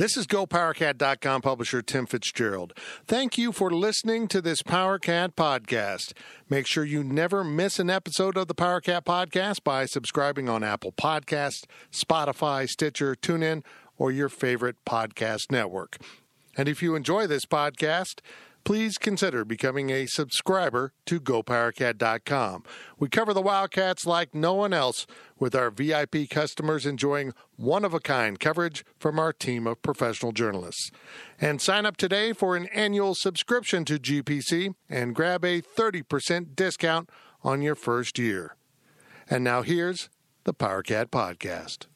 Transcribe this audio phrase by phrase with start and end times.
[0.00, 2.72] This is GoPowerCat.com publisher Tim Fitzgerald.
[3.06, 6.14] Thank you for listening to this PowerCat podcast.
[6.48, 10.92] Make sure you never miss an episode of the PowerCat podcast by subscribing on Apple
[10.92, 13.62] Podcasts, Spotify, Stitcher, TuneIn,
[13.98, 15.98] or your favorite podcast network.
[16.56, 18.20] And if you enjoy this podcast,
[18.64, 22.64] please consider becoming a subscriber to GoPowerCat.com.
[22.98, 25.06] We cover the Wildcats like no one else,
[25.38, 30.32] with our VIP customers enjoying one of a kind coverage from our team of professional
[30.32, 30.90] journalists.
[31.40, 37.10] And sign up today for an annual subscription to GPC and grab a 30% discount
[37.42, 38.56] on your first year.
[39.28, 40.08] And now here's
[40.44, 41.86] the PowerCat Podcast.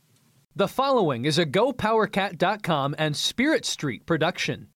[0.57, 4.69] The following is a GoPowerCat.com and Spirit Street production.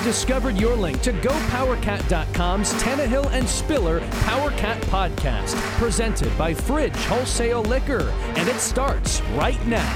[0.00, 7.60] You've discovered your link to GoPowerCat.com's Tannehill and Spiller PowerCat podcast, presented by Fridge Wholesale
[7.64, 9.94] Liquor, and it starts right now.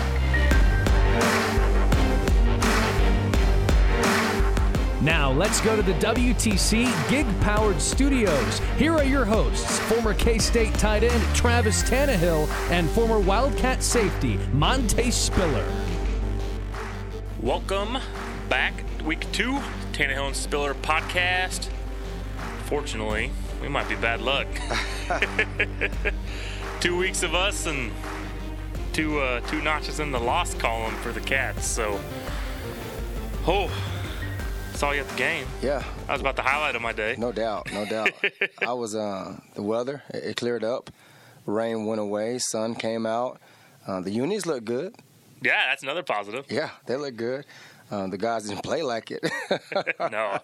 [5.01, 8.59] Now, let's go to the WTC Gig Powered Studios.
[8.77, 14.39] Here are your hosts, former K State tight end Travis Tannehill and former Wildcat safety
[14.53, 15.67] Monte Spiller.
[17.41, 17.97] Welcome
[18.51, 19.59] back, week two,
[19.95, 21.69] Tannehill and Spiller podcast.
[22.65, 23.31] Fortunately,
[23.63, 24.49] we might be bad luck.
[26.81, 27.93] two weeks of us and
[28.93, 31.65] two uh, two notches in the loss column for the Cats.
[31.67, 32.01] So,
[33.47, 33.71] oh,
[34.75, 35.47] saw you at the game.
[35.63, 37.15] Yeah, That was about the highlight of my day.
[37.17, 38.11] no doubt, no doubt.
[38.67, 40.91] I was uh, the weather; it, it cleared up.
[41.47, 42.39] Rain went away.
[42.39, 43.41] Sun came out.
[43.87, 44.95] Uh, the unis look good.
[45.43, 46.47] Yeah, that's another positive.
[46.51, 47.45] Yeah, they look good.
[47.91, 49.25] Uh, the guys didn't play like it.
[50.11, 50.39] No,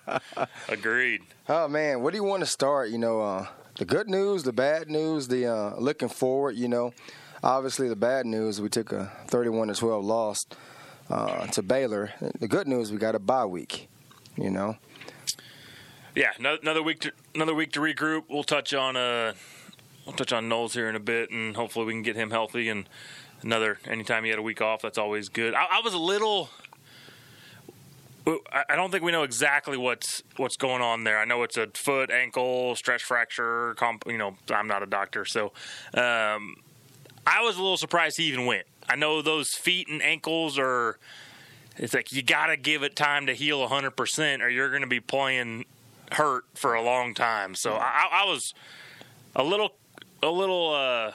[0.69, 1.23] agreed.
[1.49, 2.91] oh man, where do you want to start?
[2.91, 3.47] You know, uh,
[3.79, 6.57] the good news, the bad news, the uh, looking forward.
[6.57, 6.93] You know,
[7.43, 10.39] obviously the bad news: we took a 31 to 12 loss
[11.09, 12.13] uh, to Baylor.
[12.39, 13.89] The good news: we got a bye week.
[14.37, 14.77] You know,
[16.15, 18.25] Yeah, no- another week to another week to regroup.
[18.29, 19.33] We'll touch on uh,
[20.07, 22.69] we'll touch on Knowles here in a bit, and hopefully we can get him healthy.
[22.69, 22.89] And
[23.43, 25.55] another anytime he had a week off, that's always good.
[25.55, 26.51] I, I was a little.
[28.27, 31.19] I I don't think we know exactly what's what's going on there.
[31.19, 33.75] I know it's a foot, ankle, stress fracture.
[33.75, 35.53] Comp, you know, I'm not a doctor, so
[35.95, 36.57] um,
[37.27, 38.67] I was a little surprised he even went.
[38.89, 40.99] I know those feet and ankles are.
[41.77, 44.89] It's like you got to give it time to heal 100%, or you're going to
[44.89, 45.65] be playing
[46.13, 47.55] hurt for a long time.
[47.55, 48.53] So I, I was
[49.35, 49.77] a little,
[50.23, 51.13] a little uh,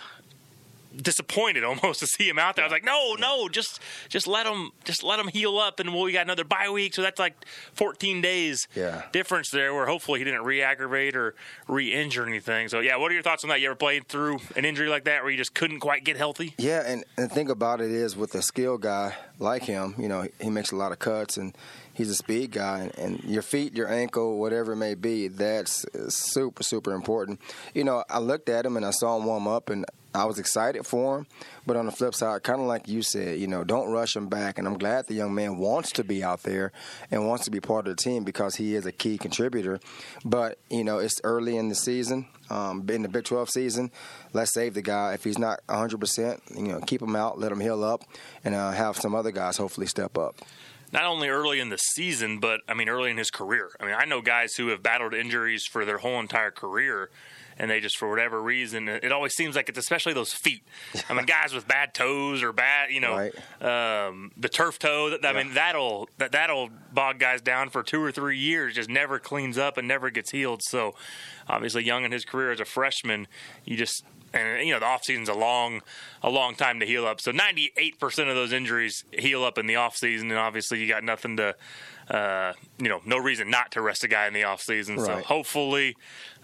[0.98, 2.64] disappointed almost to see him out there.
[2.64, 3.80] I was like, no, no, just,
[4.10, 6.94] just let him, just let him heal up, and we got another bye week.
[6.96, 7.36] So that's like
[7.74, 9.04] 14 days Yeah.
[9.12, 9.74] difference there.
[9.74, 11.36] Where hopefully he didn't re-aggravate or
[11.68, 12.68] re-injure anything.
[12.70, 13.60] So yeah, what are your thoughts on that?
[13.62, 16.54] You ever played through an injury like that where you just couldn't quite get healthy?
[16.58, 20.28] Yeah, and the thing about it is with a skill guy like him, you know,
[20.40, 21.56] he makes a lot of cuts and
[21.96, 22.92] he's a speed guy.
[22.98, 27.42] And, your feet, your ankle, whatever it may be, that's super, super important.
[27.74, 30.40] You know, I looked at him and I saw him warm up and I was
[30.40, 31.28] excited for him.
[31.66, 34.28] But on the flip side, kind of like you said, you know, don't rush him
[34.28, 34.58] back.
[34.58, 36.72] And I'm glad the young man wants to be out there
[37.12, 39.80] and wants to be part of the team because he is a key contributor.
[40.24, 43.92] But, you know, it's early in the season, um, in the Big 12 season.
[44.32, 45.14] Let's save the guy.
[45.14, 48.04] If he's not 100%, you know, keep him out, let him heal up,
[48.44, 50.36] and uh, have some other guys hopefully step up.
[50.96, 53.70] Not only early in the season, but I mean early in his career.
[53.80, 57.10] I mean, I know guys who have battled injuries for their whole entire career,
[57.58, 60.64] and they just for whatever reason, it always seems like it's especially those feet.
[61.10, 65.10] I mean, guys with bad toes or bad, you know, um, the turf toe.
[65.10, 68.74] That, I mean, that'll that that'll bog guys down for two or three years.
[68.76, 70.62] Just never cleans up and never gets healed.
[70.64, 70.96] So,
[71.50, 73.28] obviously, young in his career as a freshman,
[73.66, 74.06] you just
[74.36, 75.82] and you know the off season's a long
[76.22, 77.22] a long time to heal up.
[77.22, 81.04] So 98% of those injuries heal up in the off season, and obviously you got
[81.04, 81.56] nothing to
[82.10, 85.00] uh, you know no reason not to rest a guy in the off season.
[85.00, 85.96] So hopefully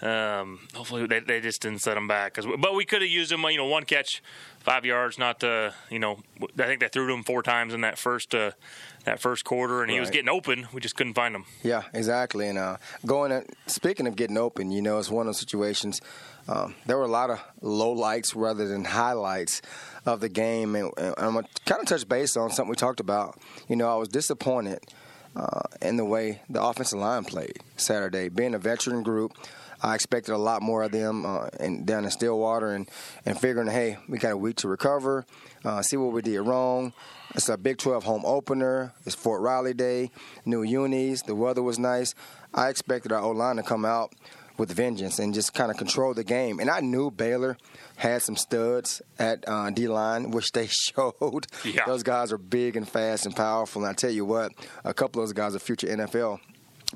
[0.02, 2.34] Um, hopefully they, they just didn't set him back.
[2.34, 4.24] Cause, but we could have used him, you know, one catch,
[4.60, 5.20] five yards.
[5.20, 8.34] Not to, you know, I think they threw to him four times in that first
[8.34, 8.52] uh,
[9.06, 9.96] that first quarter, and right.
[9.96, 10.68] he was getting open.
[10.74, 11.46] We just couldn't find him.
[11.62, 12.48] Yeah, exactly.
[12.48, 16.02] And uh, going at, speaking of getting open, you know, it's one of those situations.
[16.48, 19.62] Um, there were a lot of low lights rather than highlights
[20.08, 23.00] of the game, and, and I'm gonna kind of touch base on something we talked
[23.00, 23.40] about.
[23.68, 24.80] You know, I was disappointed
[25.36, 28.30] uh, in the way the offensive line played Saturday.
[28.30, 29.34] Being a veteran group,
[29.82, 31.50] I expected a lot more of them uh,
[31.86, 32.90] down in Stillwater, and
[33.26, 35.26] and figuring, hey, we got a week to recover,
[35.66, 36.94] uh, see what we did wrong.
[37.34, 38.94] It's a Big 12 home opener.
[39.06, 40.12] It's Fort Riley Day,
[40.46, 41.22] new unis.
[41.22, 42.14] The weather was nice.
[42.54, 44.14] I expected our O line to come out
[44.62, 46.60] with vengeance and just kind of control the game.
[46.60, 47.58] And I knew Baylor
[47.98, 51.48] had some studs at uh, D line, which they showed.
[51.66, 51.86] Yeah.
[51.88, 53.82] Those guys are big and fast and powerful.
[53.82, 54.52] And I tell you what,
[54.86, 56.40] a couple of those guys are future NFL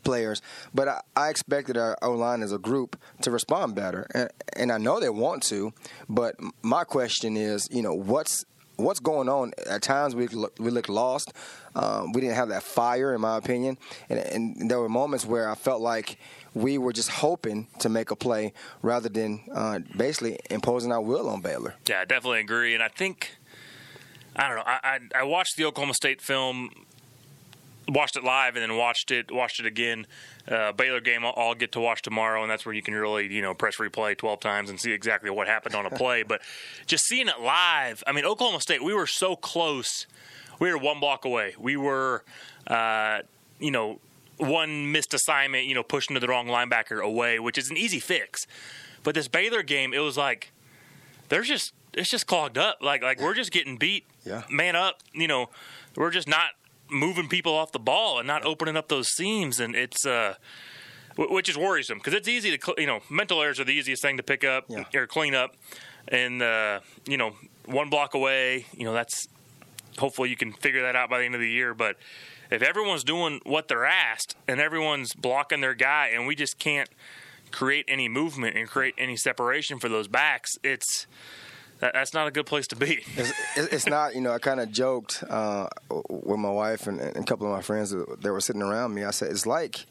[0.03, 0.43] players.
[0.75, 4.71] But I, I expected our O line as a group to respond better, and, and
[4.71, 5.73] I know they want to.
[6.07, 8.45] But my question is, you know, what's
[8.77, 9.53] what's going on?
[9.67, 11.33] At times we we look lost.
[11.75, 13.77] Um, we didn't have that fire, in my opinion,
[14.09, 16.17] and, and, there were moments where I felt like
[16.53, 21.27] we were just hoping to make a play rather than uh, basically imposing our will
[21.27, 21.75] on Baylor.
[21.89, 23.35] Yeah, I definitely agree, and I think
[24.35, 24.63] I don't know.
[24.65, 26.69] I, I, I watched the Oklahoma State film
[27.87, 30.07] watched it live and then watched it watched it again.
[30.47, 33.31] Uh, Baylor game I'll, I'll, get to watch tomorrow, and that's where you can really
[33.33, 36.23] you know press replay twelve times and see exactly what happened on a play.
[36.23, 36.41] but
[36.85, 40.07] just seeing it live, I mean Oklahoma State, we were so close.
[40.59, 41.53] We were one block away.
[41.59, 42.23] We were,
[42.67, 43.19] uh,
[43.59, 43.99] you know,
[44.37, 47.99] one missed assignment, you know, pushing to the wrong linebacker away, which is an easy
[47.99, 48.47] fix.
[49.03, 50.51] But this Baylor game, it was like
[51.29, 52.79] there's just it's just clogged up.
[52.81, 54.05] Like like we're just getting beat.
[54.25, 54.43] Yeah.
[54.49, 54.99] Man up.
[55.13, 55.49] You know,
[55.95, 56.51] we're just not
[56.89, 60.35] moving people off the ball and not opening up those seams, and it's uh,
[61.17, 64.17] which is worrisome because it's easy to you know mental errors are the easiest thing
[64.17, 64.83] to pick up yeah.
[64.93, 65.55] or clean up,
[66.07, 67.33] and uh, you know
[67.65, 69.27] one block away, you know that's
[69.97, 71.97] hopefully you can figure that out by the end of the year, but.
[72.51, 76.87] If everyone's doing what they're asked and everyone's blocking their guy, and we just can't
[77.51, 81.07] create any movement and create any separation for those backs, it's
[81.79, 83.03] that's not a good place to be.
[83.15, 84.15] it's, it's, not.
[84.15, 87.53] You know, I kind of joked uh, with my wife and, and, a couple of
[87.53, 89.03] my friends that were sitting around me.
[89.03, 89.85] I said, it's like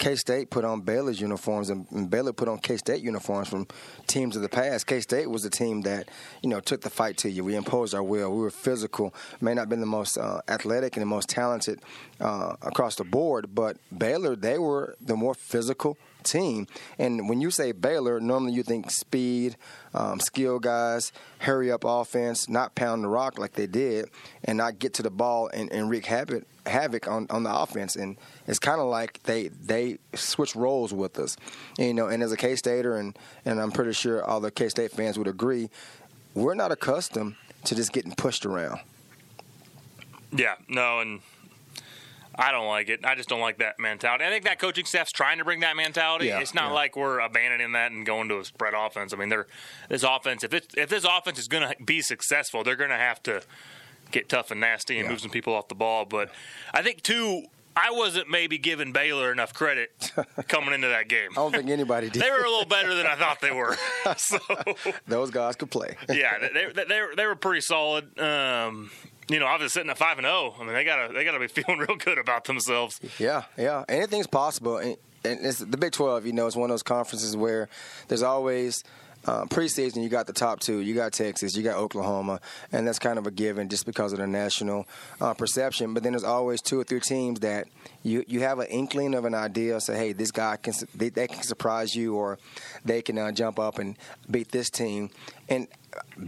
[0.00, 3.66] K State put on Baylor's uniforms and, and Baylor put on K State uniforms from
[4.06, 4.86] teams of the past.
[4.86, 6.08] K State was the team that
[6.42, 7.44] you know took the fight to you.
[7.44, 8.34] We imposed our will.
[8.34, 9.14] We were physical.
[9.42, 11.80] May not have been the most uh, athletic and the most talented
[12.18, 16.66] uh, across the board, but Baylor they were the more physical team.
[16.98, 19.56] And when you say Baylor, normally you think speed,
[19.94, 24.10] um, skill guys, hurry up offense, not pound the rock like they did,
[24.44, 27.96] and not get to the ball and, and wreak havoc, havoc on, on the offense.
[27.96, 31.36] And it's kind of like they they switch roles with us,
[31.78, 32.06] you know.
[32.06, 35.18] And as a K Stater, and and I'm pretty sure all the K State fans
[35.18, 35.70] would agree,
[36.34, 38.80] we're not accustomed to just getting pushed around.
[40.32, 41.20] Yeah, no, and
[42.34, 43.04] I don't like it.
[43.04, 44.24] I just don't like that mentality.
[44.24, 46.26] I think that coaching staff's trying to bring that mentality.
[46.26, 46.74] Yeah, it's not yeah.
[46.74, 49.12] like we're abandoning that and going to a spread offense.
[49.12, 49.46] I mean, they're
[49.88, 50.44] this offense.
[50.44, 53.42] If it, if this offense is going to be successful, they're going to have to
[54.10, 55.10] get tough and nasty and yeah.
[55.10, 56.04] move some people off the ball.
[56.04, 56.30] But
[56.72, 57.44] I think too.
[57.76, 60.12] I wasn't maybe giving Baylor enough credit
[60.48, 61.30] coming into that game.
[61.32, 62.20] I don't think anybody did.
[62.20, 63.76] they were a little better than I thought they were.
[64.16, 64.38] so
[65.06, 65.96] those guys could play.
[66.08, 68.18] yeah, they, they, they, were, they were pretty solid.
[68.18, 68.90] Um,
[69.30, 70.54] you know, obviously sitting at five and zero.
[70.54, 73.00] Oh, I mean, they gotta they gotta be feeling real good about themselves.
[73.18, 73.84] Yeah, yeah.
[73.88, 76.26] Anything's possible, and, it's the Big Twelve.
[76.26, 77.68] You know, it's one of those conferences where
[78.08, 78.82] there's always
[79.26, 80.78] uh, preseason, you got the top two.
[80.80, 82.40] You got Texas, you got Oklahoma,
[82.72, 84.86] and that's kind of a given just because of the national
[85.20, 85.94] uh, perception.
[85.94, 87.68] But then there's always two or three teams that
[88.02, 89.80] you you have an inkling of an idea.
[89.80, 92.38] Say, hey, this guy can they, they can surprise you, or
[92.84, 93.96] they can uh, jump up and
[94.30, 95.10] beat this team.
[95.48, 95.66] And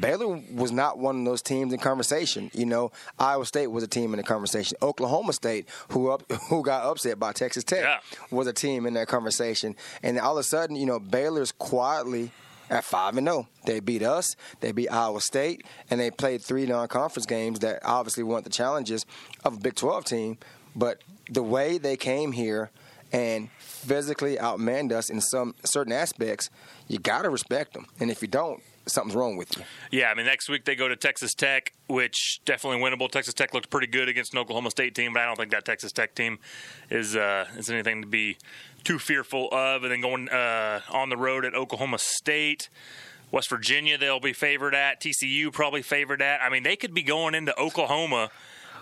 [0.01, 2.51] Baylor was not one of those teams in conversation.
[2.53, 4.77] You know, Iowa State was a team in the conversation.
[4.83, 7.99] Oklahoma State, who up, who got upset by Texas Tech, yeah.
[8.31, 9.77] was a team in that conversation.
[10.03, 12.33] And all of a sudden, you know, Baylor's quietly
[12.73, 13.47] at five and zero.
[13.47, 13.67] Oh.
[13.67, 14.35] They beat us.
[14.61, 19.07] They beat Iowa State, and they played three non-conference games that obviously weren't the challenges
[19.45, 20.39] of a Big 12 team.
[20.75, 22.71] But the way they came here
[23.13, 26.49] and physically outmanned us in some certain aspects,
[26.89, 27.87] you got to respect them.
[28.01, 29.65] And if you don't, something's wrong with you.
[29.91, 33.11] Yeah, I mean, next week they go to Texas Tech, which definitely winnable.
[33.11, 35.65] Texas Tech looked pretty good against an Oklahoma State team, but I don't think that
[35.65, 36.39] Texas Tech team
[36.91, 38.39] is uh, is anything to be
[38.85, 39.83] too fearful of.
[39.85, 42.69] And then going uh, on the road at Oklahoma State.
[43.31, 45.01] West Virginia, they'll be favored at.
[45.01, 46.43] TCU, probably favored at.
[46.43, 48.31] I mean, they could be going into Oklahoma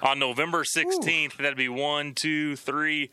[0.02, 1.34] on November 16th.
[1.38, 1.42] Ooh.
[1.42, 3.10] That'd be one, two, three,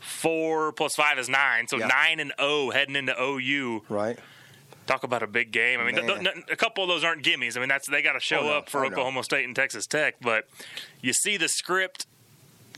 [0.00, 1.88] Four plus five is nine, so Yeah.
[1.88, 3.82] nine and O heading into OU.
[3.90, 4.18] Right.
[4.86, 5.78] Talk about a big game.
[5.78, 7.54] I mean, th- th- a couple of those aren't gimmies.
[7.56, 8.52] I mean, that's they got to show Oh, no.
[8.54, 8.92] up for Oh, no.
[8.92, 10.14] Oklahoma State and Texas Tech.
[10.22, 10.48] But
[11.02, 12.06] you see the script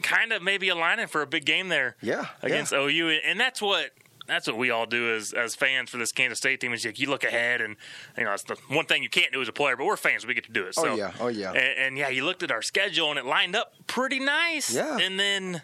[0.02, 1.96] kind of maybe aligning for a big game there.
[2.00, 2.80] Yeah, against yeah.
[2.86, 3.90] OU, and that's what
[4.26, 6.72] that's what we all do as as fans for this Kansas State team.
[6.72, 7.76] Is like you look ahead, and
[8.16, 10.26] you know it's the one thing you can't do as a player, but we're fans,
[10.26, 10.74] we get to do it.
[10.78, 11.12] Oh, yeah.
[11.20, 11.50] Oh, yeah.
[11.50, 14.74] And, and yeah, you looked at our schedule, and it lined up pretty nice.
[14.74, 14.98] Yeah.
[14.98, 15.62] and then.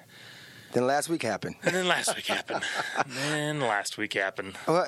[0.72, 1.56] Then last week happened.
[1.62, 2.62] And then last week happened.
[2.94, 4.54] And then last week happened.
[4.66, 4.86] Well,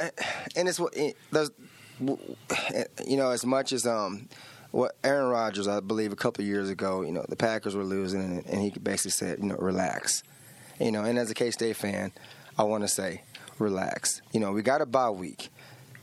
[0.54, 1.50] and it's what it, there's,
[1.98, 4.28] you know, as much as um,
[4.70, 8.20] what Aaron Rodgers, I believe, a couple years ago, you know, the Packers were losing,
[8.20, 10.22] and, and he basically said, you know, relax,
[10.78, 11.04] you know.
[11.04, 12.12] And as a K State fan,
[12.58, 13.22] I want to say,
[13.58, 14.22] relax.
[14.32, 15.48] You know, we got a bye week.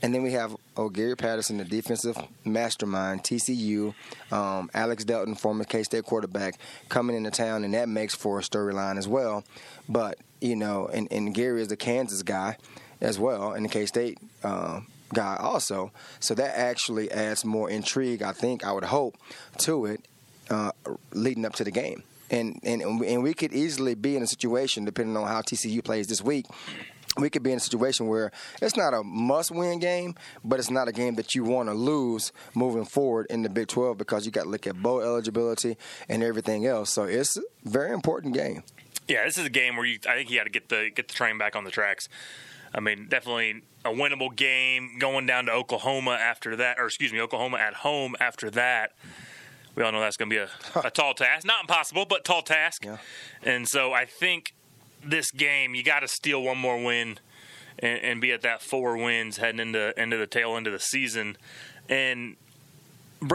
[0.00, 3.94] And then we have oh Gary Patterson, the defensive mastermind, TCU,
[4.30, 6.54] um, Alex Delton, former K State quarterback,
[6.88, 9.42] coming into town, and that makes for a storyline as well.
[9.88, 12.58] But you know, and, and Gary is the Kansas guy
[13.00, 15.92] as well, and the K State um, guy also.
[16.20, 19.16] So that actually adds more intrigue, I think, I would hope,
[19.58, 20.04] to it
[20.50, 20.72] uh,
[21.12, 22.02] leading up to the game.
[22.30, 26.08] And, and and we could easily be in a situation, depending on how TCU plays
[26.08, 26.44] this week,
[27.16, 28.30] we could be in a situation where
[28.62, 32.32] it's not a must-win game, but it's not a game that you want to lose
[32.54, 35.76] moving forward in the Big 12 because you got to look at bowl eligibility
[36.08, 36.92] and everything else.
[36.92, 38.62] So it's a very important game.
[39.08, 39.98] Yeah, this is a game where you.
[40.06, 42.10] I think you got to get the get the train back on the tracks.
[42.74, 44.98] I mean, definitely a winnable game.
[44.98, 48.92] Going down to Oklahoma after that, or excuse me, Oklahoma at home after that.
[49.74, 51.46] We all know that's going to be a, a tall task.
[51.46, 52.84] Not impossible, but tall task.
[52.84, 52.96] Yeah.
[53.42, 54.54] And so I think
[55.04, 57.18] this game you got to steal one more win
[57.78, 60.80] and, and be at that four wins heading into into the tail end of the
[60.80, 61.36] season.
[61.88, 62.36] And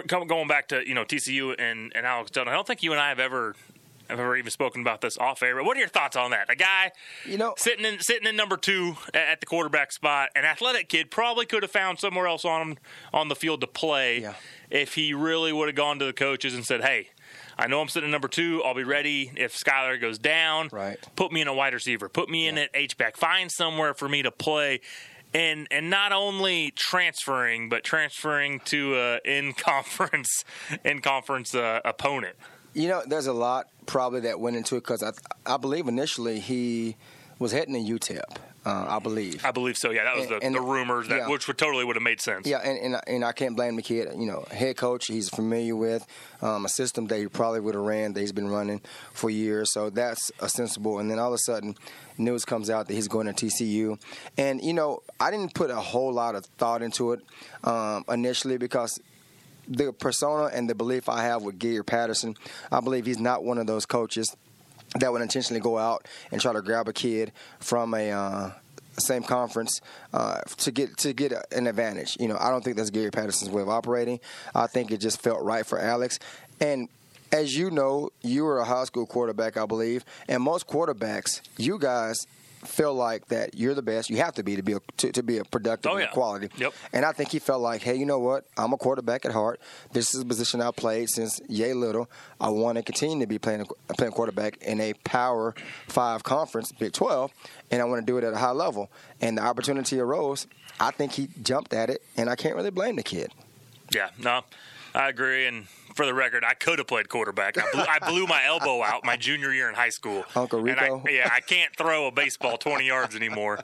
[0.08, 3.02] going back to you know TCU and, and Alex Delton, I don't think you and
[3.02, 3.56] I have ever
[4.10, 5.56] have ever even spoken about this off air.
[5.56, 6.50] But what are your thoughts on that?
[6.50, 6.92] A guy
[7.26, 11.12] You know, sitting in sitting in number two at the quarterback spot, an athletic kid
[11.12, 12.78] probably could have found somewhere else on him
[13.14, 14.34] on the field to play Yeah.
[14.70, 17.10] if he really would have gone to the coaches and said, "Hey."
[17.56, 18.64] I know I'm sitting at number two.
[18.64, 20.70] I'll be ready if Skylar goes down.
[20.72, 20.98] Right.
[21.16, 22.10] Put me in a wide receiver.
[22.10, 23.16] Put me in at H back.
[23.16, 24.82] Find somewhere for me to play,
[25.36, 30.44] and and not only transferring, but transferring to a in conference
[30.84, 32.36] in conference uh, opponent.
[32.74, 35.12] You know, there's a lot probably that went into it because I,
[35.46, 36.96] I believe initially he
[37.40, 38.22] was heading to UTEP.
[38.66, 39.44] Uh, I believe.
[39.46, 39.90] I believe so.
[39.92, 41.28] Yeah, that was And- the, and- the rumors that yeah.
[41.30, 42.48] which would totally would have made sense.
[42.48, 44.08] Yeah, and, and and I can't blame the kid.
[44.18, 46.08] You know, head coach he's familiar with
[46.42, 48.80] um, a system that he probably would have ran that he's been running
[49.12, 49.74] for years.
[49.74, 51.00] So that's a sensible.
[51.00, 51.76] And then all of a sudden,
[52.18, 54.00] news comes out that he's going to TCU.
[54.38, 57.20] And you know, I didn't put a whole lot of thought into it
[57.66, 58.98] um, initially because
[59.68, 62.36] the persona and the belief I have with Gary Patterson,
[62.72, 64.36] I believe he's not one of those coaches
[65.00, 68.52] that would intentionally go out and try to grab a kid from a uh,
[69.00, 69.82] same conference
[70.14, 72.18] uh, to get to get an advantage.
[72.20, 74.20] You know, I don't think that's Gary Patterson's way of operating.
[74.54, 76.20] I think it just felt right for Alex.
[76.60, 76.90] And
[77.32, 81.80] as you know, you were a high school quarterback, I believe, and most quarterbacks, you
[81.80, 82.28] guys
[82.66, 84.10] feel like that you're the best.
[84.10, 86.08] You have to be to be a, to, to be a productive Oh, yeah.
[86.08, 86.50] quality.
[86.58, 86.74] Yep.
[86.94, 88.46] And I think he felt like, hey, you know what?
[88.58, 89.60] I'm a quarterback at heart.
[89.92, 92.10] This is a position I played since yay little.
[92.40, 93.66] I want to continue to be playing
[93.98, 95.56] playing quarterback in a Power
[95.88, 97.32] Five conference, Big 12,
[97.72, 98.90] and I want to do it at a high level.
[99.22, 100.48] And the opportunity arose.
[100.80, 103.32] I think he jumped at it, and I can't really blame the kid.
[103.94, 104.42] Yeah, no,
[104.96, 105.48] I agree.
[105.48, 107.58] And for the record, I could have played quarterback.
[107.58, 110.24] I blew, I blew my elbow out my junior year in high school.
[110.36, 111.04] Uncle And I- Rico?
[111.10, 113.60] yeah, I can't throw a baseball 20 yards anymore.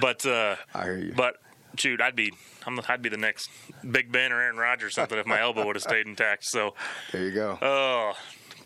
[0.00, 1.12] But uh, I hear you.
[1.16, 1.36] But
[1.76, 2.32] shoot, I'd be
[2.66, 3.50] I'm, I'd be the next
[3.90, 6.44] Big Ben or Aaron Rodgers or something if my elbow would have stayed intact.
[6.44, 6.74] So,
[7.12, 7.58] There you go.
[7.62, 8.12] oh.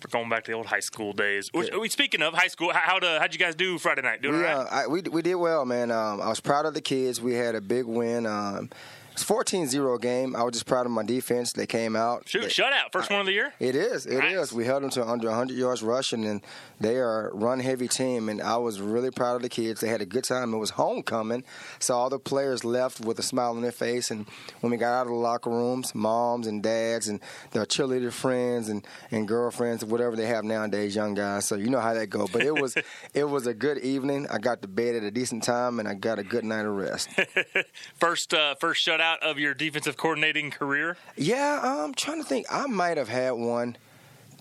[0.04, 1.48] we're going back to the old high school days.
[1.52, 4.20] Which, we speaking of high school, how how'd, uh, how'd you guys do Friday night?
[4.20, 4.66] Doing we, all right?
[4.66, 5.90] uh, I, we we did well, man.
[5.90, 7.20] Um, I was proud of the kids.
[7.20, 8.26] We had a big win.
[8.26, 8.68] Um,
[9.14, 10.34] it's 14-0 game.
[10.34, 11.52] I was just proud of my defense.
[11.52, 12.28] They came out.
[12.28, 13.54] Shoot, They- shutout, first one of the year.
[13.60, 14.06] It is.
[14.06, 14.34] It is.
[14.34, 14.52] Nice.
[14.52, 16.42] We held them to under 100 yards rushing, and
[16.80, 18.28] they are a run heavy team.
[18.28, 19.80] And I was really proud of the kids.
[19.80, 20.52] They had a good time.
[20.52, 21.44] It was homecoming,
[21.78, 24.10] so all the players left with a smile on their face.
[24.10, 24.26] And
[24.60, 27.20] when we got out of the locker rooms, moms and dads and
[27.52, 31.46] their cheerleader friends and, and girlfriends, whatever they have nowadays, young guys.
[31.46, 32.26] So you know how that go.
[32.32, 32.74] But it was
[33.14, 34.26] it was a good evening.
[34.28, 36.74] I got to bed at a decent time, and I got a good night of
[36.74, 37.08] rest.
[38.00, 40.96] First uh, first shutout of your defensive coordinating career.
[41.16, 42.46] Yeah, I'm trying to think.
[42.50, 43.76] I might have had one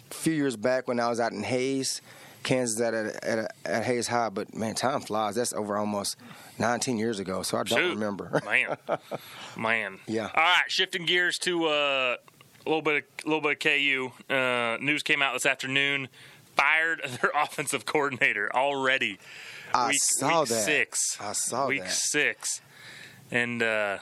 [0.10, 2.02] a few years back when I was out in Hays,
[2.44, 4.30] Kansas, at a, at, a, at Hays High.
[4.30, 5.36] But man, time flies.
[5.36, 6.18] That's over almost
[6.60, 7.94] 19 years ago, so I don't Shoot.
[7.94, 8.42] remember.
[8.46, 8.78] man,
[9.58, 10.00] man.
[10.08, 10.30] Yeah.
[10.34, 12.16] All right, shifting gears to uh,
[12.66, 14.12] a little bit, of, a little bit of KU.
[14.34, 16.08] Uh, news came out this afternoon.
[16.56, 19.20] fired their offensive coordinator already.
[19.74, 20.66] I week, saw week that.
[20.66, 21.18] Six.
[21.20, 21.92] I saw week that.
[21.92, 22.62] six,
[23.32, 23.98] and uh,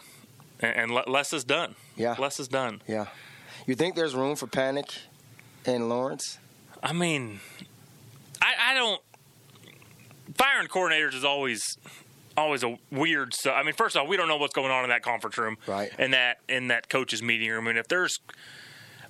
[0.62, 1.76] and, and less is done.
[1.96, 2.16] Yeah.
[2.20, 2.82] less is done.
[2.88, 3.08] Yeah.
[3.68, 4.92] You think there's room for panic
[5.66, 6.40] in Lawrence?
[6.82, 7.40] I mean,
[8.42, 9.02] I, I don't.
[10.36, 11.78] Firing coordinators is always
[12.38, 13.54] always a weird stuff.
[13.56, 15.92] I mean, first off, we don't know what's going on in that conference room, Right.
[16.00, 18.20] In that in that coaches meeting room, and if there's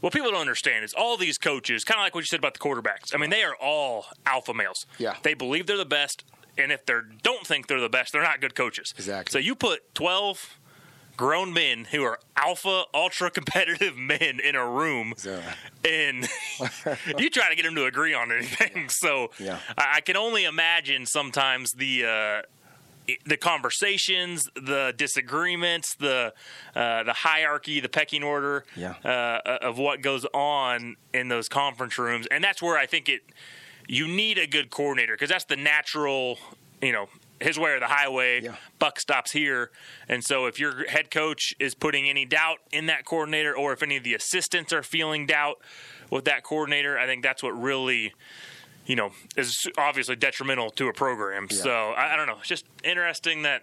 [0.02, 2.54] what people don't understand is all these coaches, kind of like what you said about
[2.56, 3.14] the quarterbacks.
[3.14, 4.86] I mean, they are all alpha males.
[4.98, 5.16] Yeah.
[5.22, 6.24] they believe they're the best,
[6.58, 8.94] and if they don't think they're the best, they're not good coaches.
[8.98, 9.32] Exactly.
[9.32, 10.58] So you put twelve
[11.22, 15.40] grown men who are alpha, ultra competitive men in a room, So-
[15.88, 16.28] and
[17.20, 18.90] you try to get them to agree on anything.
[18.90, 19.60] So Yeah.
[19.78, 22.06] I, I can only imagine sometimes the.
[22.06, 22.42] Uh,
[23.26, 26.32] the conversations, the disagreements, the
[26.76, 28.94] uh, the hierarchy, the pecking order Yeah.
[29.04, 33.22] uh, of what goes on in those conference rooms, and that's where I think it
[33.88, 36.38] you need a good coordinator because that's the natural,
[36.82, 37.08] you know,
[37.42, 38.42] his way or the highway.
[38.42, 38.56] Yeah.
[38.80, 39.72] Buck stops here,
[40.08, 43.84] and so if your head coach is putting any doubt in that coordinator, or if
[43.84, 45.58] any of the assistants are feeling doubt
[46.10, 48.14] with that coordinator, I think that's what really.
[48.88, 51.48] You know, is obviously detrimental to a program.
[51.52, 51.58] Yeah.
[51.58, 52.38] So I, I don't know.
[52.40, 53.62] It's just interesting that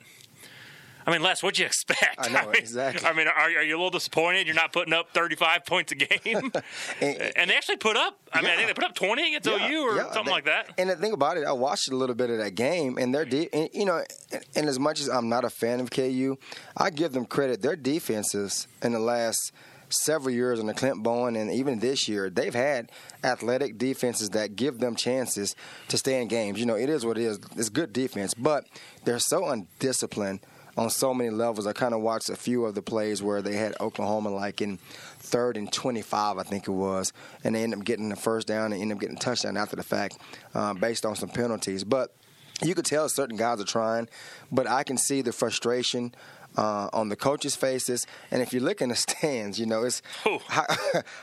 [1.09, 2.17] I mean, Les, what'd you expect?
[2.19, 3.07] I know, mean, exactly.
[3.09, 5.95] I mean, are, are you a little disappointed you're not putting up 35 points a
[5.95, 6.53] game?
[7.01, 8.57] And- and they actually put up, I mean, I Yeah.
[8.57, 10.71] think they put up 20 against Yeah, OU or yeah, something they- like that.
[10.77, 13.25] And the thing about it, I watched a little bit of that game, and their
[13.25, 16.37] de- and, you know, and, and as much as I'm not a fan of KU,
[16.77, 17.63] I give them credit.
[17.63, 19.53] Their defenses in the last
[19.91, 22.91] several years under Clint Bowen, and even this year, they've had
[23.25, 25.57] athletic defenses that give them chances
[25.89, 26.61] to stay in games.
[26.61, 27.39] You know, it is what it is.
[27.57, 28.65] It's good defense, but
[29.05, 30.41] they're so undisciplined
[30.79, 31.67] on so many levels.
[31.67, 34.79] I kind of watched a few of the plays where they had Oklahoma like in
[35.19, 38.73] third and 25, I think it was, and they ended up getting the first down
[38.73, 40.19] and ended up getting a touchdown after the fact
[40.55, 41.83] uh, based on some penalties.
[41.83, 42.15] But
[42.63, 44.09] you could tell certain guys are trying,
[44.51, 46.15] but I can see the frustration.
[46.57, 50.03] Uh, on the coaches' faces, and if you look in the stands, you know it's
[50.27, 50.41] Ooh,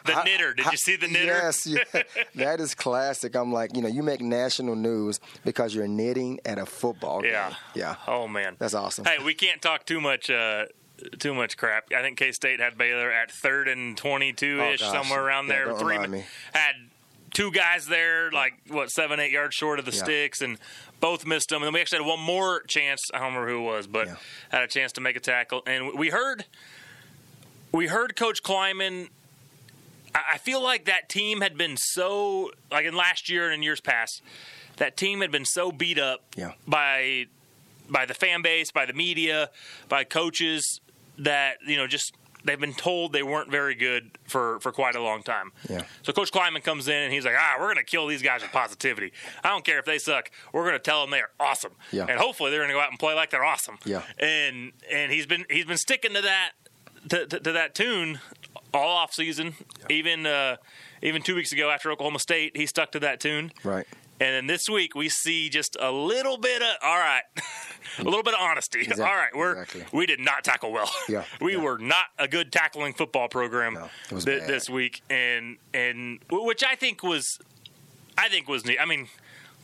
[0.06, 0.54] the knitter.
[0.54, 1.26] Did you see the knitter?
[1.26, 1.84] Yes, yeah,
[2.36, 3.36] that is classic.
[3.36, 7.32] I'm like, you know, you make national news because you're knitting at a football game.
[7.32, 7.54] Yeah.
[7.74, 8.56] yeah, Oh, man.
[8.60, 9.04] that's awesome.
[9.04, 10.30] Hey, we can't talk too much.
[10.30, 10.66] Uh,
[11.20, 11.92] too much crap.
[11.94, 15.66] I think K State had Baylor at third and twenty-two ish, Oh, somewhere around Yeah,
[15.66, 15.78] there.
[15.78, 15.98] Three
[16.54, 16.76] had
[17.36, 20.04] two guys there, like what seven, eight yards short of the Yeah.
[20.04, 20.58] sticks, and
[21.00, 21.58] both missed them.
[21.62, 23.02] And then we actually had one more chance.
[23.14, 24.16] I don't remember who it was, but Yeah.
[24.52, 25.62] had a chance to make a tackle.
[25.68, 26.46] And we heard,
[27.72, 29.10] we heard Coach Klieman.
[30.16, 33.82] I feel like that team had been so like in last year and in years
[33.82, 34.22] past,
[34.78, 36.54] that team had been so beat up Yeah.
[36.68, 37.26] by
[37.88, 39.52] by the fan base, by the media,
[39.90, 40.80] by coaches
[41.18, 42.14] that you know just
[42.46, 45.52] they've been told they weren't very good for for quite a long time.
[45.70, 45.84] Yeah.
[46.04, 48.42] So Coach Klieman comes in and he's like, ah, we're going to kill these guys
[48.42, 49.12] with positivity.
[49.44, 50.32] I don't care if they suck.
[50.54, 51.74] We're going to tell them they are awesome.
[51.92, 52.06] Yeah.
[52.08, 53.78] And hopefully they're going to go out and play like they're awesome.
[53.86, 54.04] Yeah.
[54.20, 56.52] And and he's been he's been sticking to that
[57.10, 58.20] to, to, to that tune
[58.74, 59.56] all off season.
[59.90, 60.58] Even uh,
[61.02, 63.52] even two weeks ago after Oklahoma State, he stuck to that tune.
[63.64, 63.88] Right.
[64.20, 67.24] And then this week we see just a little bit of all right,
[68.00, 68.80] a little bit of honesty.
[68.80, 69.86] Exactly, All right, we're exactly.
[69.92, 70.90] we did not tackle well.
[71.10, 71.62] Yeah, we yeah.
[71.62, 74.48] were not a good tackling football program No, it was thi- bad.
[74.48, 77.38] this week, and and which I think was,
[78.18, 78.80] I think was neat.
[78.80, 79.10] I mean,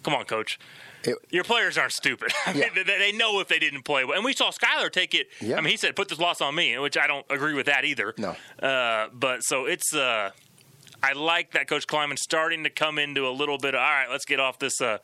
[0.03, 0.59] come on, coach.
[1.05, 2.31] It- Your players aren't stupid.
[2.45, 2.83] I mean, Yeah.
[2.83, 4.15] they, they know if they didn't play well.
[4.17, 5.27] And we saw Skylar take it.
[5.39, 5.57] Yeah.
[5.57, 7.85] I mean, he said, "Put this loss on me," which I don't agree with that
[7.85, 8.13] either.
[8.17, 8.35] No.
[8.61, 9.95] Uh, but so it's.
[9.95, 10.31] Uh,
[11.03, 14.07] I like that Coach Klieman starting to come into a little bit of all right.
[14.09, 14.99] Let's get off this uh,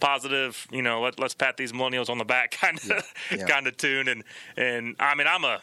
[0.00, 3.46] positive, you know, let, let's pat these millennials on the back kind of Yeah.
[3.46, 4.08] kind of tune.
[4.08, 4.24] And
[4.56, 5.60] and I mean, I'm a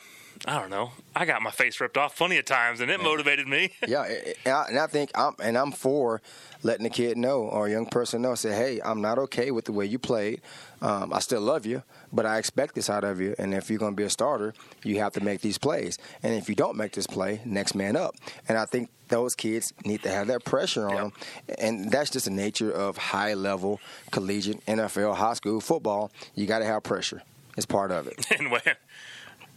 [0.47, 0.91] I don't know.
[1.15, 3.73] I got my face ripped off plenty of times, and it motivated me.
[3.87, 4.03] Yeah,
[4.45, 6.21] and I, and I think I'm and I'm for
[6.63, 8.33] letting the kid know or a young person know.
[8.35, 10.41] Say, hey, I'm not okay with the way you played.
[10.81, 13.35] Um, I still love you, but I expect this out of you.
[13.37, 15.99] And if you're going to be a starter, you have to make these plays.
[16.23, 18.15] And if you don't make this play, next man up.
[18.47, 21.01] And I think those kids need to have that pressure on Yeah.
[21.01, 21.13] them.
[21.59, 26.11] And that's just the nature of high level collegiate NFL high school football.
[26.33, 27.21] You got to have pressure.
[27.57, 28.25] It's part of it.
[28.39, 28.63] and wait,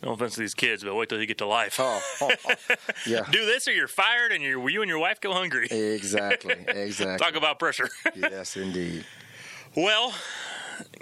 [0.03, 1.77] no offense to these kids, but wait till you get to life.
[1.81, 2.55] Oh, oh, oh.
[3.07, 5.69] yeah, Do this, or you're fired, and you you and your wife go hungry.
[5.71, 7.25] exactly, exactly.
[7.25, 7.89] Talk about pressure.
[8.15, 9.07] yes, indeed.
[9.77, 10.13] well,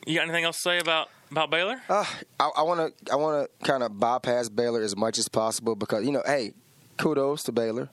[0.06, 1.80] you got anything else to say about about Baylor?
[1.88, 2.04] Uh,
[2.38, 6.04] I want to I want to kind of bypass Baylor as much as possible because
[6.04, 6.52] you know, hey,
[6.98, 7.88] kudos to Baylor.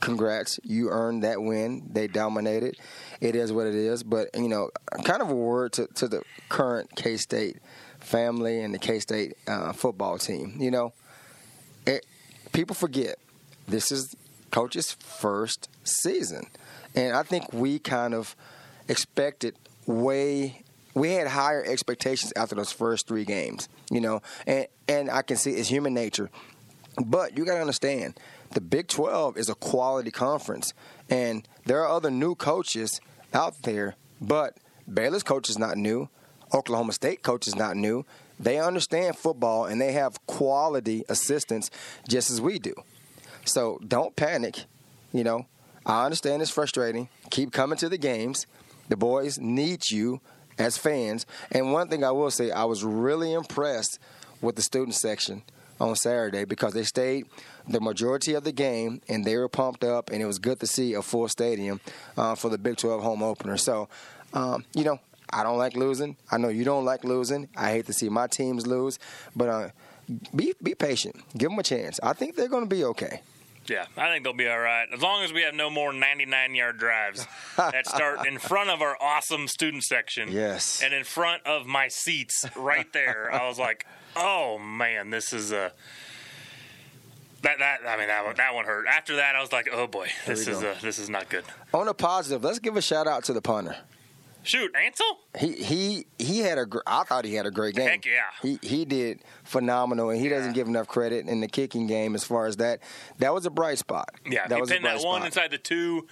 [0.00, 1.88] Congrats, you earned that win.
[1.92, 2.76] They dominated.
[3.20, 4.02] It is what it is.
[4.02, 4.70] But you know,
[5.04, 7.58] kind of a word to, to the current K State
[8.00, 10.56] family and the K State uh, football team.
[10.58, 10.92] You know,
[11.86, 12.06] it,
[12.52, 13.16] people forget
[13.68, 14.16] this is
[14.50, 16.46] coach's first season,
[16.94, 18.34] and I think we kind of
[18.88, 19.54] expected
[19.86, 20.62] way.
[20.94, 25.36] We had higher expectations after those first three games, you know, and and I can
[25.36, 26.30] see it's human nature,
[27.04, 28.18] but you got to understand
[28.52, 30.74] the Big 12 is a quality conference,
[31.08, 33.00] and there are other new coaches
[33.32, 34.56] out there, but
[34.92, 36.08] Baylor's coach is not new.
[36.52, 38.04] Oklahoma State coach is not new.
[38.40, 41.70] They understand football and they have quality assistants
[42.08, 42.74] just as we do.
[43.44, 44.64] So don't panic.
[45.12, 45.46] You know,
[45.86, 47.08] I understand it's frustrating.
[47.30, 48.46] Keep coming to the games.
[48.88, 50.20] The boys need you
[50.58, 51.26] as fans.
[51.52, 53.98] And one thing I will say, I was really impressed
[54.40, 55.42] with the student section
[55.80, 57.26] on Saturday because they stayed
[57.66, 60.66] the majority of the game and they were pumped up, and it was good to
[60.66, 61.80] see a full stadium
[62.16, 63.56] uh, for the Big 12 home opener.
[63.56, 63.88] So,
[64.34, 65.00] um, you know,
[65.32, 66.16] I don't like losing.
[66.30, 67.48] I know you don't like losing.
[67.56, 68.98] I hate to see my teams lose,
[69.34, 69.68] but uh,
[70.34, 71.16] be be patient.
[71.36, 72.00] Give them a chance.
[72.02, 73.22] I think they're going to be okay.
[73.66, 76.54] Yeah, I think they'll be all right as long as we have no more 99
[76.54, 77.24] yard drives
[77.56, 80.32] that start in front of our awesome student section.
[80.32, 83.32] Yes, and in front of my seats right there.
[83.32, 83.86] I was like,
[84.16, 85.72] oh man, this is a.
[87.42, 88.86] That, that I mean that one that one hurt.
[88.86, 91.88] After that, I was like, "Oh boy, this is a, this is not good." On
[91.88, 93.76] a positive, let's give a shout out to the punter.
[94.42, 95.18] Shoot, Anctil.
[95.38, 96.66] He he he had a.
[96.86, 97.88] I thought he had a great game.
[97.88, 98.22] Heck yeah.
[98.42, 100.36] He he did phenomenal, and he yeah.
[100.36, 102.80] doesn't give enough credit in the kicking game as far as that.
[103.18, 104.10] That was a bright spot.
[104.26, 105.26] Yeah, that he was pinned that one spot.
[105.26, 106.06] inside the two.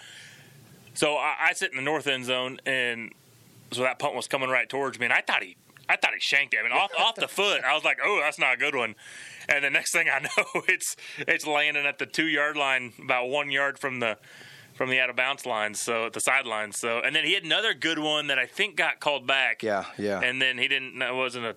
[0.93, 3.13] So I, I sit in the north end zone, and
[3.71, 5.57] so that punt was coming right towards me, and I thought he
[5.89, 6.59] I thought he shanked it.
[6.61, 7.63] I mean, off off the foot.
[7.65, 8.95] I was like, oh, that's not a good one.
[9.49, 13.29] And the next thing I know, it's it's landing at the two yard line, about
[13.29, 14.19] one yard from the
[14.75, 16.71] from the out of bounds line, so at the sideline.
[16.73, 19.63] So, and then he had another good one that I think got called back.
[19.63, 20.21] Yeah, yeah.
[20.21, 21.03] And then he didn't.
[21.03, 21.57] It wasn't a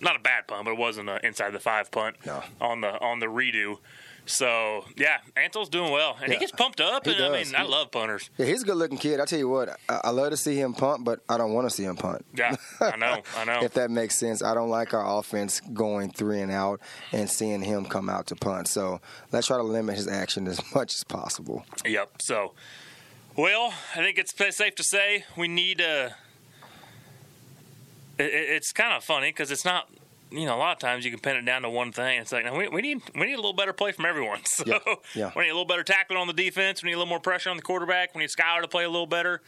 [0.00, 2.42] not a bad punt, but it wasn't an inside the five punt no.
[2.60, 3.78] on the on the redo.
[4.26, 6.34] So yeah, Anctil's doing well, and yeah.
[6.34, 7.04] he gets pumped up.
[7.04, 7.32] He and does.
[7.32, 8.30] I mean, I love punters.
[8.38, 9.18] Yeah, he's a good looking kid.
[9.18, 11.68] I tell you what, I, I, love to see him punt, but I don't want
[11.68, 12.24] to see him punt.
[12.32, 13.62] Yeah, I know, I know.
[13.62, 16.80] if that makes sense, I don't like our offense going three and out
[17.10, 18.68] and seeing him come out to punt.
[18.68, 19.00] So
[19.32, 21.64] let's try to limit his action as much as possible.
[21.84, 22.22] Yep.
[22.22, 22.52] So,
[23.36, 26.10] well, I think it's safe to say we need uh,
[28.20, 28.54] a.
[28.54, 29.88] It's kind of funny because it's not
[30.32, 32.20] you know, a lot of times you can pin it down to one thing.
[32.20, 34.40] It's like, we, we need we need a little better play from everyone.
[34.52, 34.78] So yeah,
[35.14, 35.30] yeah.
[35.34, 36.82] we need a little better tackling on the defense.
[36.82, 38.14] We need a little more pressure on the quarterback.
[38.14, 39.40] We need Skylar to play a little better.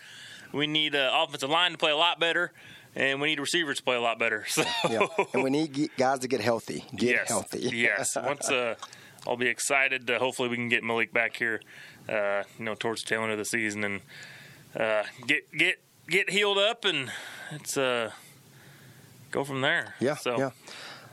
[0.52, 2.52] We need uh, offensive line to play a lot better,
[2.94, 4.44] and we need receivers to play a lot better.
[4.48, 5.06] So yeah.
[5.34, 6.84] and we need guys to get healthy.
[6.96, 7.58] Get yes, healthy.
[7.72, 8.16] yes.
[8.16, 8.76] Once uh,
[9.26, 10.06] I'll be excited.
[10.06, 11.60] To, hopefully, we can get Malik back here.
[12.08, 14.00] Uh, you know, towards the tail end of the season and
[14.76, 17.10] uh, get get get healed up and
[17.50, 18.10] it's uh
[19.34, 19.94] go from there.
[20.00, 20.14] Yeah.
[20.14, 20.38] So.
[20.38, 20.50] Yeah.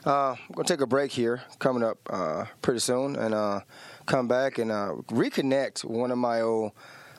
[0.06, 3.62] Uh, we're gonna take a break here, coming up uh, pretty soon, and uh,
[4.06, 6.72] come back and uh, reconnect one of my old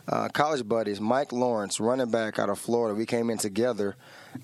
[0.09, 2.97] uh, college buddies, Mike Lawrence, running back out of Florida.
[2.97, 3.95] We came in together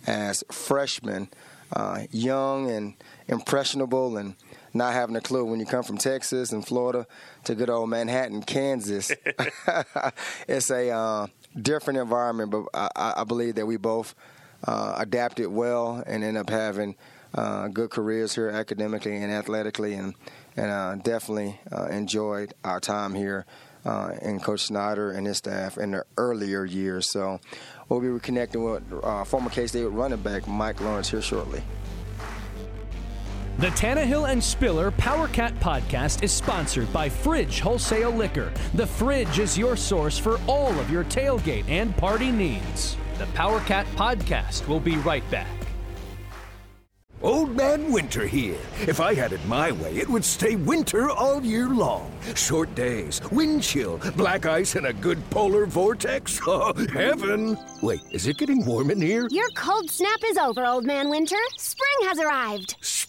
[0.07, 1.31] as freshmen,
[1.73, 2.95] uh, young and
[3.27, 4.37] impressionable, and
[4.73, 7.09] not having a clue when you come from Texas and Florida
[7.43, 9.11] to good old Manhattan, Kansas.
[10.49, 11.29] it's a
[11.61, 14.15] different environment, but I, I, believe that we both
[14.67, 16.97] adapted well and end up having
[17.35, 20.15] uh, good careers here academically and athletically, and
[20.57, 23.47] and uh, definitely uh, enjoyed our time here.
[23.85, 27.09] Uh, and Coach Snyder and his staff in the earlier years.
[27.09, 27.41] So
[27.89, 31.63] we'll be reconnecting with uh, former K State running back Mike Lawrence here shortly.
[33.59, 38.53] The Tannehill and Spiller PowerCat podcast is sponsored by Fridge Wholesale Liquor.
[38.75, 42.97] The Fridge is your source for all of your tailgate and party needs.
[43.19, 45.49] The Power Cat podcast will be right back.
[47.21, 48.61] Old Man Winter here.
[48.87, 52.13] If I had it my way, it would stay winter all year long.
[52.37, 56.41] Short days, wind chill, black ice, and a good polar vortex.
[56.47, 57.59] Oh, heaven!
[57.83, 59.27] Wait, is it getting warm in here?
[59.33, 61.37] Your cold snap is over, Old Man Winter.
[61.57, 62.77] Spring has arrived.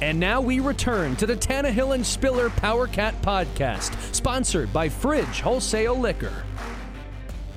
[0.00, 5.40] And now we return to the Tannehill and Spiller Power Cat podcast, sponsored by Fridge
[5.40, 6.44] Wholesale Liquor.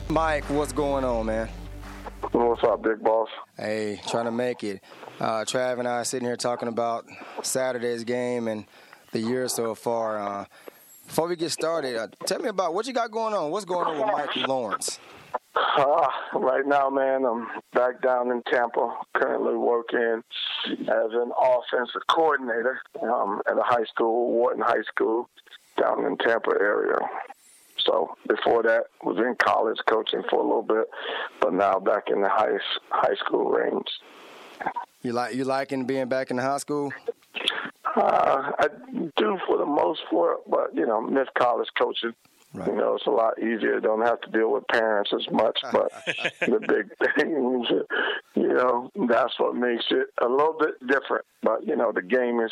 [0.09, 1.47] Mike, what's going on, man?
[2.31, 3.29] What's up, big boss?
[3.57, 4.83] Hey, trying to make it.
[5.19, 7.05] Uh, Trav and I are sitting here talking about
[7.43, 8.65] Saturday's game and
[9.11, 10.17] the year so far.
[10.17, 10.45] Uh,
[11.05, 13.51] before we get started, uh, tell me about what you got going on.
[13.51, 14.99] What's going on with Mike Lawrence?
[15.53, 20.23] Uh, right now, man, I'm back down in Tampa, currently working
[20.65, 25.29] as an offensive coordinator um, at a high school, Wharton High School,
[25.77, 26.97] down in Tampa area.
[27.79, 30.85] So before that, was in college coaching for a little bit,
[31.39, 32.57] but now back in the high
[32.89, 33.87] high school range.
[35.01, 36.93] You like you liking being back in the high school?
[37.95, 38.67] Uh, I
[39.17, 42.13] do for the most part, but you know, miss college coaching.
[42.53, 42.67] Right.
[42.67, 43.79] You know, it's a lot easier.
[43.79, 45.59] Don't have to deal with parents as much.
[45.71, 45.91] But
[46.41, 47.65] the big thing,
[48.35, 51.25] you know, that's what makes it a little bit different.
[51.41, 52.51] But you know, the game is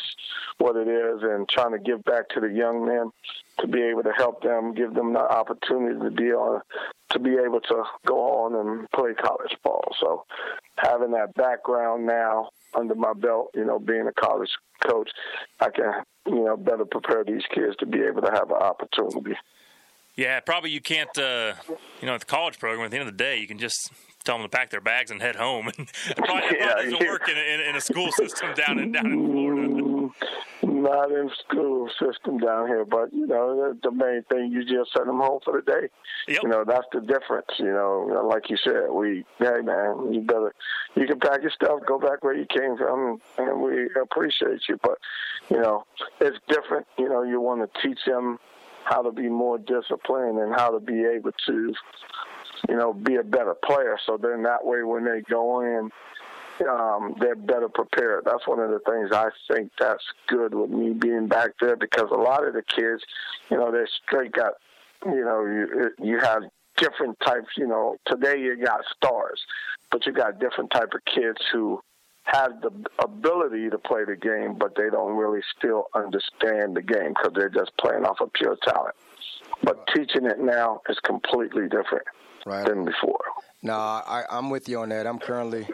[0.58, 3.10] what it is, and trying to give back to the young men
[3.58, 6.62] to be able to help them, give them the opportunity to be on,
[7.10, 9.94] to be able to go on and play college ball.
[10.00, 10.24] So,
[10.76, 14.50] having that background now under my belt, you know, being a college
[14.88, 15.10] coach,
[15.60, 15.92] I can,
[16.26, 19.36] you know, better prepare these kids to be able to have an opportunity.
[20.16, 21.16] Yeah, probably you can't.
[21.16, 21.54] Uh,
[22.00, 23.90] you know, at the college program, at the end of the day, you can just
[24.24, 25.68] tell them to pack their bags and head home.
[25.68, 25.76] it
[26.16, 29.26] probably, it probably doesn't work in a, in a school system down in down in
[29.26, 30.10] Florida.
[30.62, 34.92] Not in school system down here, but you know the, the main thing you just
[34.92, 35.88] send them home for the day.
[36.28, 36.42] Yep.
[36.42, 37.48] You know that's the difference.
[37.58, 40.54] You know, like you said, we hey man, you better
[40.96, 44.78] you can pack your stuff, go back where you came from, and we appreciate you.
[44.82, 44.98] But
[45.48, 45.84] you know
[46.20, 46.86] it's different.
[46.98, 48.38] You know, you want to teach them
[48.90, 51.72] how to be more disciplined and how to be able to,
[52.68, 53.96] you know, be a better player.
[54.04, 55.90] So then that way when they go in,
[56.68, 58.24] um, they're better prepared.
[58.26, 62.10] That's one of the things I think that's good with me being back there because
[62.10, 63.02] a lot of the kids,
[63.48, 64.54] you know, they're straight got,
[65.06, 66.42] you know, you you have
[66.76, 67.48] different types.
[67.56, 69.40] You know, today you got stars,
[69.90, 71.80] but you got different type of kids who
[72.24, 72.70] have the
[73.02, 77.48] ability to play the game, but they don't really still understand the game because they're
[77.48, 78.94] just playing off of pure talent.
[79.62, 82.06] But teaching it now is completely different
[82.46, 82.66] right.
[82.66, 83.20] than before.
[83.62, 85.06] No, I, I'm with you on that.
[85.06, 85.66] I'm currently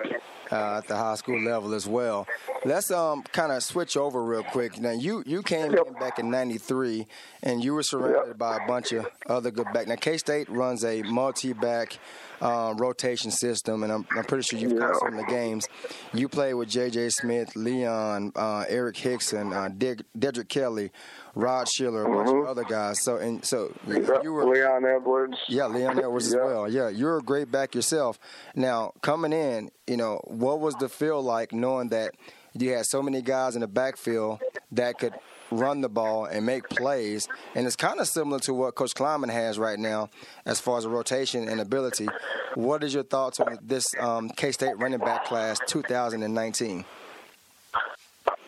[0.50, 2.26] uh, at the high school level as well.
[2.64, 4.80] Let's um kind of switch over real quick.
[4.80, 5.86] Now you you came yep.
[5.86, 7.06] in back in '93,
[7.44, 8.38] and you were surrounded yep.
[8.38, 9.86] by a bunch of other good back.
[9.86, 11.98] Now K State runs a multi-back
[12.40, 14.90] um, rotation system, and I'm, I'm pretty sure you've yeah.
[14.90, 15.66] of the games.
[16.12, 17.10] You played with J.J.
[17.10, 20.90] Smith, Leon, uh, Eric Hickson, uh, Dick, Dedrick Kelly,
[21.34, 22.38] Rod Schiller, a bunch mm-hmm.
[22.40, 23.02] of other guys.
[23.02, 25.36] So and so you, you were Leon Edwards.
[25.48, 26.68] Yeah, Leon Edwards as well.
[26.68, 28.18] Yeah, you're a great back yourself.
[28.54, 32.12] Now coming in, you know, what was the feel like knowing that
[32.54, 34.40] you had so many guys in the backfield
[34.72, 35.12] that could
[35.50, 37.28] run the ball and make plays.
[37.54, 40.10] And it's kind of similar to what Coach Klieman has right now
[40.44, 42.08] as far as rotation and ability.
[42.54, 46.84] What is your thoughts on this um, K State running back class 2019?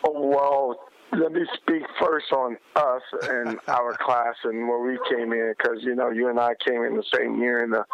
[0.03, 0.79] Well,
[1.11, 5.83] let me speak first on us and our class and where we came in because
[5.83, 7.85] you know you and I came in the same year and the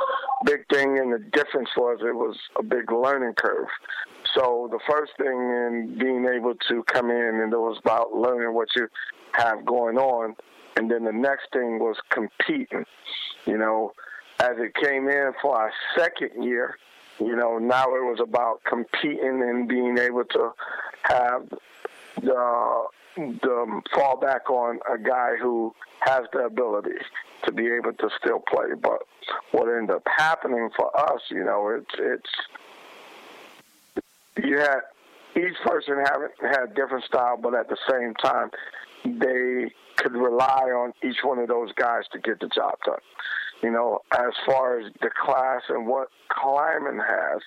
[0.45, 3.67] big thing and the difference was it was a big learning curve.
[4.35, 8.53] So the first thing in being able to come in and it was about learning
[8.53, 8.87] what you
[9.33, 10.35] have going on,
[10.75, 12.85] and then the next thing was competing.
[13.45, 13.93] You know,
[14.39, 16.77] as it came in for our second year,
[17.19, 20.51] you know, now it was about competing and being able to
[21.03, 21.47] have
[22.21, 22.83] the
[23.15, 26.97] the fall back on a guy who has the ability
[27.45, 28.75] to be able to still play.
[28.81, 28.99] But
[29.51, 32.29] what ended up happening for us, you know, it's it's
[34.43, 34.79] you had
[35.35, 38.49] each person having had a different style, but at the same time,
[39.03, 42.99] they could rely on each one of those guys to get the job done.
[43.61, 47.41] You know, as far as the class and what Klieman has,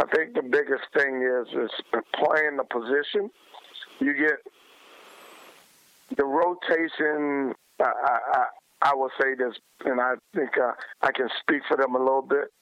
[0.00, 1.70] I think the biggest thing is is
[2.14, 3.30] playing the position.
[4.00, 4.38] You get
[6.16, 7.54] the rotation.
[7.80, 8.46] I, I,
[8.82, 12.22] I will say this, and I think uh, I can speak for them a little
[12.22, 12.52] bit.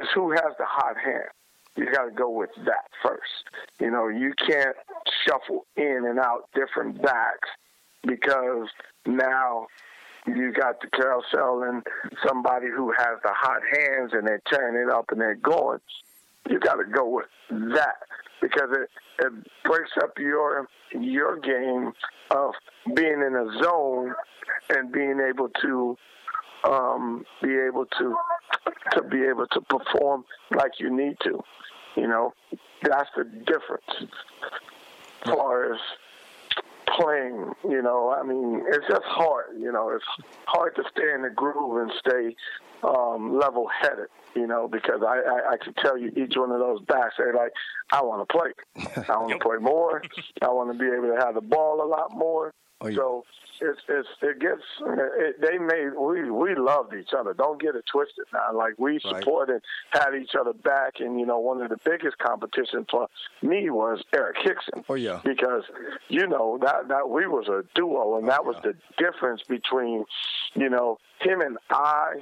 [0.00, 1.28] Is who has the hot hand
[1.76, 3.44] you got to go with that first.
[3.80, 4.76] You know, you can't
[5.26, 7.48] shuffle in and out different backs
[8.06, 8.68] because
[9.06, 9.66] now
[10.26, 11.82] you got the carousel and
[12.26, 15.80] somebody who has the hot hands and they're tearing it up and they're going.
[16.48, 17.96] You got to go with that
[18.40, 18.88] because it
[19.20, 19.32] it
[19.64, 21.92] breaks up your your game
[22.30, 22.52] of
[22.94, 24.14] being in a zone
[24.70, 25.96] and being able to
[26.64, 28.16] um, be able to
[28.92, 30.24] to be able to perform
[30.54, 31.42] like you need to.
[31.96, 32.32] You know,
[32.82, 35.80] that's the difference as far as
[36.98, 37.52] playing.
[37.68, 39.58] You know, I mean, it's just hard.
[39.58, 40.04] You know, it's
[40.46, 42.36] hard to stay in the groove and stay
[42.82, 44.06] um, level headed.
[44.34, 47.34] You know, because I, I I can tell you each one of those backs, they're
[47.34, 47.52] like,
[47.92, 49.04] I want to play.
[49.08, 50.02] I want to play more.
[50.40, 52.52] I want to be able to have the ball a lot more.
[52.80, 52.96] Oh, yeah.
[52.96, 53.24] So
[53.60, 57.34] it's it's it gets it, they made we we loved each other.
[57.34, 58.56] Don't get it twisted now.
[58.56, 59.02] Like we Right.
[59.02, 63.08] supported, had each other back, and you know one of the biggest competition for
[63.42, 64.82] me was Eric Hickson.
[64.88, 65.20] Oh, yeah.
[65.24, 65.64] because
[66.08, 70.04] you know that that we was a duo, and that was the difference between
[70.54, 72.14] you know him and I.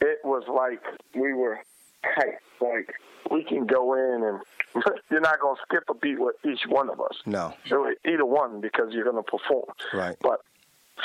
[0.00, 0.82] It was like
[1.14, 1.60] we were
[2.02, 2.38] tight.
[2.60, 2.94] Like
[3.30, 7.00] we can go in and you're not gonna skip a beat with each one of
[7.00, 7.16] us.
[7.26, 7.54] No.
[7.66, 9.64] Either one because you're going to perform.
[9.92, 10.16] Right.
[10.20, 10.40] But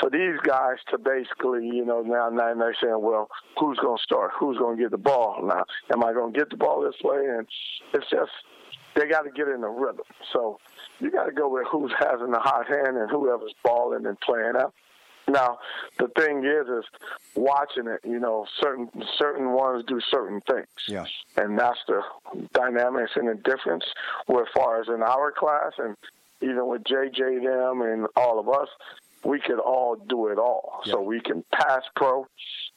[0.00, 3.28] for these guys to basically, you know, now, now they're saying, well,
[3.58, 4.32] who's going to start?
[4.38, 5.40] Who's going to get the ball?
[5.44, 7.26] Now, am I going to get the ball this way?
[7.26, 7.46] And
[7.92, 8.32] it's just
[8.94, 10.04] they got to get in the rhythm.
[10.32, 10.58] So
[11.00, 14.54] you got to go with who's having the hot hand and whoever's balling and playing
[14.58, 14.74] out.
[15.28, 15.58] Now,
[15.98, 16.84] the thing is, is
[17.34, 18.00] watching it.
[18.04, 21.06] You know, certain certain ones do certain things Yeah.
[21.36, 22.02] and that's the
[22.52, 23.84] dynamics and the difference.
[24.26, 25.96] Where far as in our class, and
[26.40, 28.68] even with JJ them and all of us,
[29.24, 30.80] we could all do it all.
[30.84, 32.26] So we can pass pro,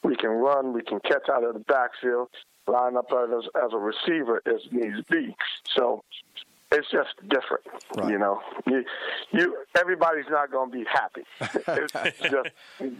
[0.02, 2.28] we can run, we can catch out of the backfield,
[2.66, 5.36] line up as as a receiver as needs be.
[5.76, 6.02] So
[6.70, 7.64] it's just different,
[8.10, 8.40] you know.
[8.66, 8.84] You,
[9.32, 11.22] you, everybody's not going to be happy.
[11.40, 12.48] it's just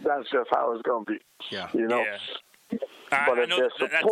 [0.03, 1.19] that's just how it's going to be.
[1.51, 1.67] Yeah.
[1.73, 2.01] You know.
[2.03, 2.77] Yeah.
[3.11, 4.07] I- But I if know they're that- that's a-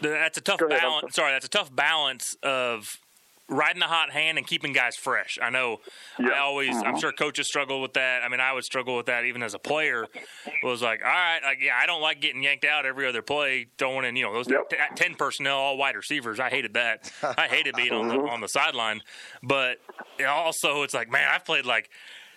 [0.00, 1.14] That's a tough ahead, balance.
[1.14, 2.98] Sorry, that's a tough balance of
[3.48, 5.38] riding the hot hand and keeping guys fresh.
[5.42, 5.78] I know.
[6.18, 6.74] I always.
[6.76, 7.00] I'm Mhm.
[7.00, 8.22] sure coaches struggle with that.
[8.22, 10.06] I mean, I would struggle with that even as a player.
[10.46, 13.20] It was like, all right, like yeah, I don't like getting yanked out every other
[13.22, 14.56] play, throwing in you know those t-
[14.96, 16.40] ten personnel, all wide receivers.
[16.40, 17.12] I hated that.
[17.22, 19.02] I hated being on the on the sideline.
[19.42, 19.78] But
[20.26, 21.90] also, it's like, man, I've played like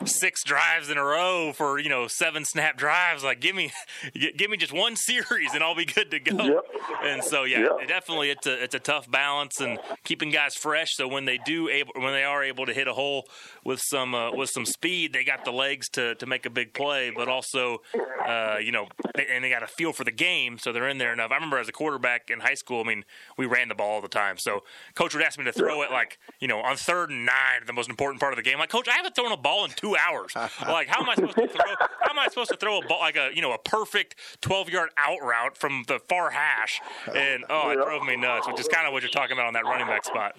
[0.06, 3.24] six drives in a row for you know seven snap drives.
[3.24, 3.72] Like, give me,
[4.38, 6.62] give me just one series and I'll be good to go.
[7.04, 7.72] And so, yeah, Yep.
[7.82, 10.90] it definitely it's a it's a tough balance and keeping guys fresh.
[10.96, 13.28] So when they do able when they are able to hit a hole
[13.64, 16.74] with some uh, with some speed, they got the legs to to make a big
[16.74, 17.12] play.
[17.16, 17.80] But also,
[18.28, 20.98] uh, you know, they, and they got a feel for the game, so they're in
[20.98, 21.32] there enough.
[21.32, 23.04] I remember as a quarterback in high school, I mean,
[23.38, 24.38] we ran the ball all the time.
[24.38, 24.64] So
[24.96, 27.74] coach would ask me to throw it like you know on third and nine, the
[27.74, 28.60] most important part of the game.
[28.60, 30.36] Like, coach, I haven't thrown a ball in two hours.
[30.36, 31.66] like, how am I supposed to throw?
[32.02, 34.70] How am I supposed to throw a ball like a you know a perfect twelve
[34.70, 36.82] yard out route from the far hash?
[37.14, 38.48] And oh, it drove me nuts.
[38.48, 40.36] Which is kind of what you're talking about on that running back spot.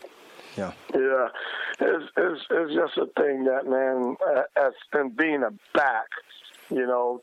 [0.57, 0.73] Yeah.
[0.93, 1.29] Yeah,
[1.81, 6.09] it's it's, it's just a thing that man, uh, as and being a back,
[6.69, 7.23] you know,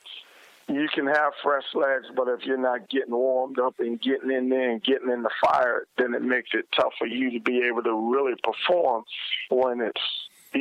[0.68, 4.50] you can have fresh legs, but if you're not getting warmed up and getting in
[4.50, 7.62] there and getting in the fire, then it makes it tough for you to be
[7.64, 9.04] able to really perform
[9.50, 10.02] when it's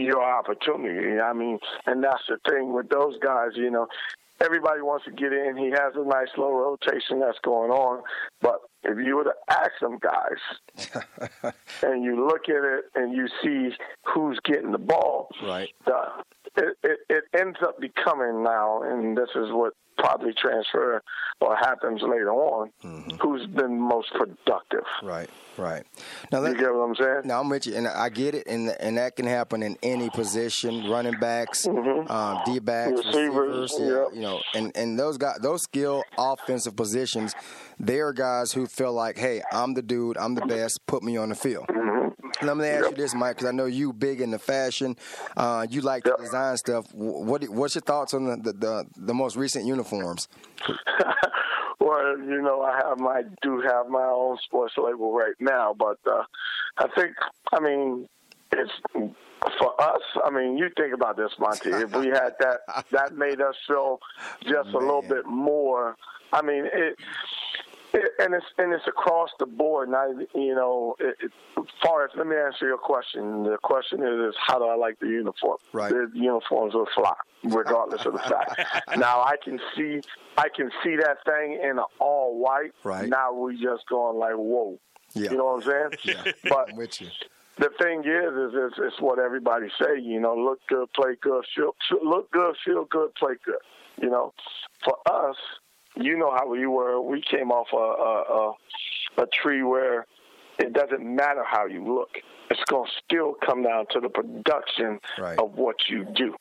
[0.03, 1.21] your opportunity.
[1.21, 3.89] I mean, and that's the thing with those guys, you know.
[4.41, 5.57] Everybody wants to get in.
[5.57, 8.03] He has a nice little rotation that's going on,
[8.43, 10.93] but if you were to ask them guys,
[11.83, 13.75] and you look at it and you see
[14.07, 15.71] who's getting the ball, Right.
[16.57, 21.01] it, it, it ends up becoming now, and this is what probably transfer
[21.41, 22.71] or happens later on,
[23.21, 24.83] who's been most productive.
[25.05, 25.85] Right, right.
[26.33, 27.21] Now, You get what I'm saying?
[27.25, 30.11] Now I'm with you, and I get it, and and that can happen in any
[30.11, 33.09] position: running backs, um, D backs, Mm-hmm.
[33.09, 33.77] Receivers, receivers.
[33.79, 34.09] yeah, yep.
[34.15, 37.35] You know, and and those guys, those skill offensive positions,
[37.79, 40.81] they are guys who feel like, hey, I'm the dude, I'm the best.
[40.87, 41.67] Put me on the field.
[41.69, 42.47] Mm-hmm.
[42.47, 44.97] Let me ask you this, Mike, because I know you big in the fashion.
[45.37, 46.93] Uh, you like to design stuff.
[46.93, 50.29] What what's your thoughts on the the, the, the most recent uniforms?
[51.85, 55.99] Well, you know, I have my do have my own sports label right now, but
[56.11, 56.23] uh,
[56.79, 57.15] I think,
[57.53, 58.09] I mean,
[58.51, 58.71] it's
[59.59, 60.01] for us.
[60.25, 61.71] I mean, you think about this, Monty.
[61.71, 63.99] If we had that, that made us feel
[64.45, 65.97] just a little bit more.
[66.33, 66.97] I mean, it.
[67.95, 69.89] It, and it's and it's across the board.
[69.89, 71.33] Not you know, it, it,
[71.81, 73.45] far as let me answer your question.
[73.45, 75.59] The question is, is how do I like the uniform?
[75.73, 75.91] Right.
[75.93, 77.15] The uniforms will fly,
[77.45, 78.61] regardless of the fact.
[78.97, 80.01] now I can see
[80.37, 82.73] I can see that thing in all white.
[82.83, 83.09] Right.
[83.09, 84.81] Now we just going like, whoa.
[85.15, 85.31] Yeah.
[85.31, 85.91] You know what I'm saying?
[86.27, 86.33] Yeah.
[86.51, 87.09] But I'm with you.
[87.59, 90.01] the thing is, is it's, it's what everybody say.
[90.01, 93.63] You know, look good, play good, feel look good, feel good, play good.
[94.03, 94.35] You know,
[94.85, 95.37] for us,
[95.97, 97.01] you know how we were.
[97.01, 100.07] We came off a a, a, a tree where
[100.59, 102.11] it doesn't matter how you look.
[102.51, 105.39] It's going to still come down to the production Right.
[105.39, 106.37] of what you do.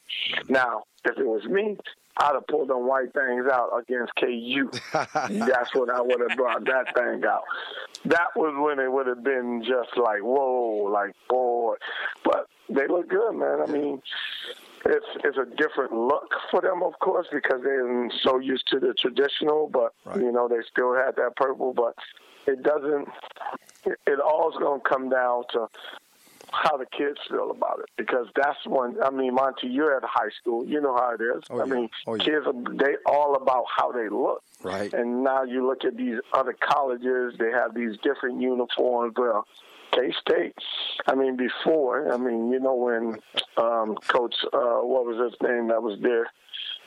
[0.50, 1.78] Now, if it was me,
[2.18, 4.70] I'd have pulled them white things out against KU.
[4.94, 7.44] That's when I would have brought that thing out.
[8.06, 11.76] That was when it would have been just like, whoa, like, boy.
[12.24, 13.62] But they look good, man.
[13.68, 14.02] I mean,
[14.86, 18.94] it's it's a different look for them, of course, because they're so used to the
[18.94, 19.70] traditional.
[19.72, 21.74] But you know, they still had that purple.
[21.74, 21.96] But
[22.46, 23.08] it doesn't.
[23.86, 25.68] It, it all's going to come down to
[26.54, 30.30] how the kids feel about it because that's when I mean Monty you're at high
[30.40, 30.66] school.
[30.66, 31.44] You know how it is.
[31.50, 31.74] Oh, I yeah.
[31.74, 32.46] mean Oh, kids
[32.80, 34.44] they all about how they look.
[34.64, 34.94] Right.
[34.94, 39.14] and now you look at these other colleges they have these different uniforms.
[39.18, 39.46] Well
[39.92, 40.56] K State
[41.08, 43.20] I mean before I mean you know when
[43.58, 46.28] um coach uh what was his name that was there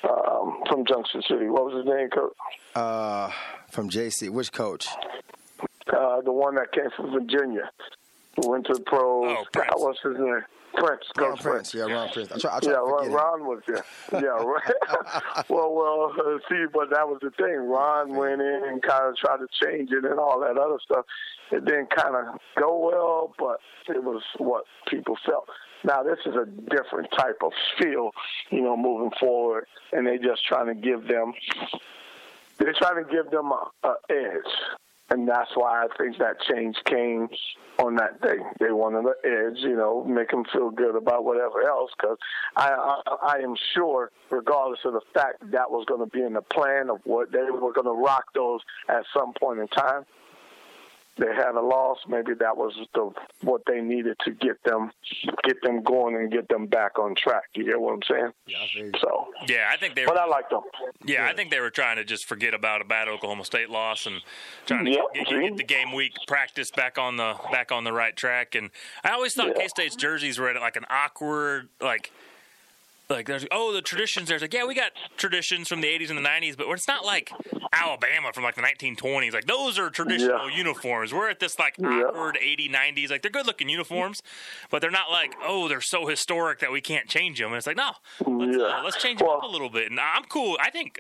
[0.09, 1.49] um from Junction City?
[1.49, 2.33] What was his name coach?
[2.75, 3.31] Uh,
[3.71, 4.87] from JC, which coach?
[5.93, 7.71] uh, the one that came from Virginia,
[8.37, 9.37] who went to the pros.
[9.39, 9.71] Oh, Prince.
[9.71, 10.43] God, what's his name?
[10.75, 11.05] Prince.
[11.17, 11.75] Ron Coach Prince.
[11.75, 12.33] Yeah, Ron Prince.
[12.33, 13.17] I try, I try yeah, to Ron, forget.
[13.17, 13.85] Ron was there.
[14.13, 15.45] Yeah, right.
[15.49, 17.57] well, well, uh, see, but that was the thing.
[17.57, 21.07] Ron went in and kind of tried to change it and all that other stuff.
[21.51, 23.61] It didn't kind of go well, but
[23.95, 25.49] it was what people felt.
[25.85, 28.11] Now this is a different type of feel,
[28.51, 31.33] you know, moving forward, and they're just trying to give them
[32.59, 34.53] they're trying to give them a, a edge,
[35.11, 37.29] and that's why I think that change came
[37.79, 38.39] on that day.
[38.59, 41.91] They wanted an edge, you know, make them feel good about whatever else.
[41.97, 42.19] Because
[42.57, 46.33] I, I, I am sure, regardless of the fact that was going to be in
[46.33, 50.05] the plan of what they were going to rock those at some point in time.
[51.19, 51.99] They had a loss.
[52.07, 53.11] Maybe that was the
[53.43, 54.91] what they needed to get them
[55.45, 57.45] get them going and get them back on track.
[57.55, 58.33] You get what I'm saying?
[58.47, 58.99] Yeah, I.
[59.01, 60.05] So, Yeah, I think they.
[60.05, 60.61] but I like them.
[61.05, 64.05] Yeah, I think they were trying to just forget about a bad Oklahoma State loss
[64.07, 64.21] and
[64.67, 65.41] trying to Yep, get, see?
[65.41, 68.55] get the game week practice back on the back on the right track.
[68.55, 68.71] And
[69.03, 69.63] I always thought Yeah.
[69.63, 72.13] K State's jerseys were at like an awkward like.
[73.09, 76.19] Like there's oh the traditions there's like yeah we got traditions from the 80s and
[76.19, 77.31] the 90s but it's not like
[77.73, 80.57] Alabama from like the 1920s like those are traditional Yeah.
[80.57, 81.89] uniforms we're at this like Yeah.
[82.09, 84.23] awkward 80 90s like they're good looking uniforms
[84.71, 87.67] but they're not like oh they're so historic that we can't change them and it's
[87.69, 87.93] like no
[88.27, 88.65] let's, Yeah.
[88.65, 90.99] uh, let's change them up a little bit and I'm cool I think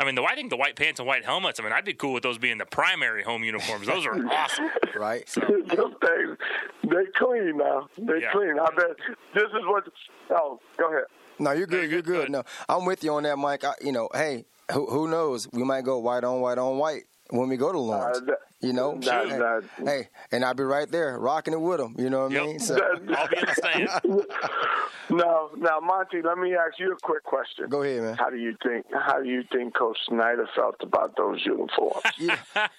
[0.00, 1.94] I mean the I think the white pants and white helmets I mean I'd be
[1.94, 5.26] cool with those being the primary home uniforms those are awesome Right.
[5.26, 6.38] Them things,
[6.84, 7.88] they clean now.
[7.98, 8.30] They Yeah.
[8.30, 8.58] clean.
[8.60, 8.96] I bet
[9.34, 9.84] this is what.
[10.30, 11.04] Oh, go ahead.
[11.38, 11.82] No, you're good.
[11.82, 12.14] you're You're good.
[12.26, 12.30] good.
[12.30, 13.64] No, I'm with you on that, Mike.
[13.64, 15.48] I, you know, hey, who, who knows?
[15.52, 18.18] We might go white on white on white when we go to Lawrence.
[18.18, 21.60] Uh, that- you know, that- hey, that- hey, and I'll be right there rocking it
[21.60, 21.94] with them.
[21.98, 22.46] You know what I Yep.
[22.46, 22.58] mean?
[22.60, 23.88] So I'll be in the stand
[25.10, 27.68] Now, now, Monty, let me ask you a quick question.
[27.68, 28.14] go ahead, man.
[28.14, 28.86] How do you think?
[28.90, 32.00] How do you think Coach Snyder felt about those uniforms?
[32.16, 32.32] You, you,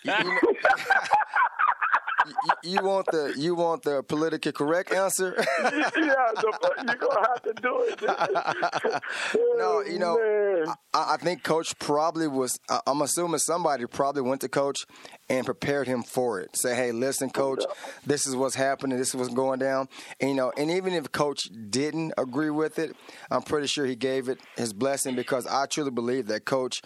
[0.05, 0.39] you, know-
[2.63, 5.33] you- want the you want the politically correct answer?
[5.63, 9.03] yeah, the, you're gonna have to do it.
[9.57, 10.17] No, you know.
[10.93, 12.57] I, I think Coach probably was.
[12.69, 14.85] I, I'm assuming somebody probably went to Coach
[15.29, 16.49] and prepared him for it.
[16.55, 17.63] Say, hey, listen, Coach,
[18.05, 18.97] this is what's happening.
[18.97, 19.87] This is what's going down.
[20.19, 22.95] And, you know, and even if Coach didn't agree with it,
[23.31, 26.81] I'm pretty sure he gave it his blessing because I truly believe that Coach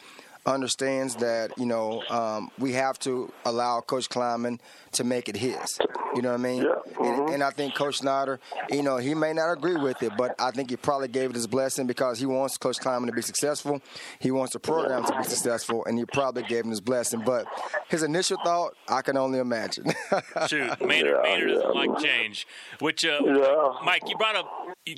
[0.45, 4.59] understands that you know um, we have to allow Coach Klieman
[4.93, 5.79] to make it his.
[6.15, 6.63] You know what I mean?
[6.63, 7.33] Yeah, And, mhm.
[7.35, 8.39] and I think Coach Snyder,
[8.71, 11.35] you know, he may not agree with it, but I think he probably gave it
[11.35, 13.81] his blessing because he wants Coach Klieman to be successful.
[14.19, 17.21] He wants the program to be successful, and he probably gave him his blessing.
[17.25, 17.45] But
[17.89, 19.85] his initial thought, I can only imagine.
[20.47, 21.81] Shoot, Maynard, Yeah, Maynard doesn't yeah.
[21.87, 22.47] like change.
[22.79, 23.73] Which, uh, Yeah.
[23.83, 24.47] Mike, you brought up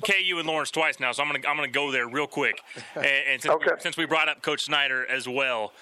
[0.06, 2.60] KU and Lawrence twice now, so I'm gonna I'm gonna go there real quick.
[2.94, 3.72] And, and since, Okay.
[3.80, 5.72] since we brought up Coach Snyder as well,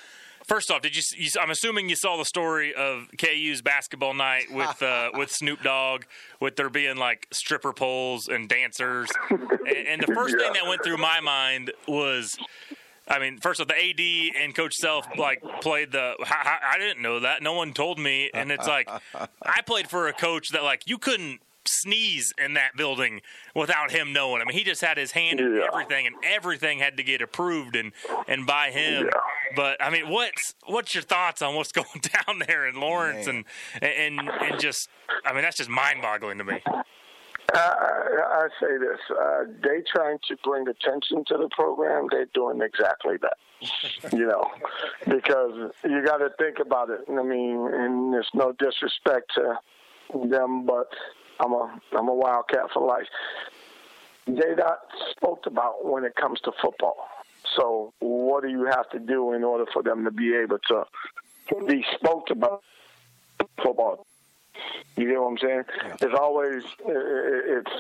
[0.51, 1.31] first off, did you, you?
[1.41, 6.03] I'm assuming you saw the story of KU's basketball night with uh, with Snoop Dogg,
[6.41, 9.09] with there being like stripper poles and dancers.
[9.31, 12.37] and, and the first thing that went through my mind was.
[13.09, 16.15] I mean, first off, the AD and Coach Self like played the.
[16.21, 17.43] I, I I didn't know that.
[17.43, 18.89] No one told me, and it's like
[19.43, 23.21] I played for a coach that like you couldn't sneeze in that building
[23.55, 24.41] without him knowing.
[24.41, 25.67] I mean, he just had his hand in Yeah.
[25.73, 27.93] everything, and everything had to get approved and
[28.29, 29.07] and by him.
[29.07, 29.11] Yeah.
[29.57, 33.45] But I mean, what's what's your thoughts on what's going down there in Lawrence Man.
[33.83, 34.89] and and and just?
[35.25, 36.61] I mean, that's just mind boggling to me.
[36.67, 42.07] I, I I say this: uh, they trying to bring attention to the program.
[42.11, 43.37] They're doing exactly that.
[44.13, 44.51] you know,
[45.07, 47.01] because you got to think about it.
[47.09, 49.59] I mean, and there's no disrespect to
[50.29, 50.89] them, but
[51.41, 53.07] I'm a I'm a Wildcat for life.
[54.27, 54.81] They not
[55.11, 56.97] spoke about when it comes to football.
[57.57, 60.85] So what do you have to do in order for them to be able to
[61.67, 62.63] be spoke about
[63.63, 64.07] football?
[64.97, 65.65] You get what I'm saying?
[66.01, 67.71] It's always it's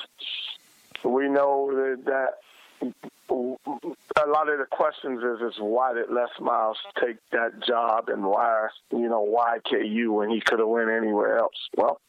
[1.04, 2.94] we know that, that
[3.30, 8.24] a lot of the questions is is why did Les Miles take that job and
[8.24, 11.68] why you know why KU when he could have went anywhere else?
[11.76, 12.00] Well,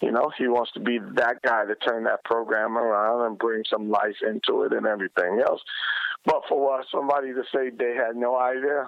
[0.00, 3.64] you know he wants to be that guy to turn that program around and bring
[3.68, 5.60] some life into it and everything else.
[6.24, 8.86] But for somebody to say they had no idea,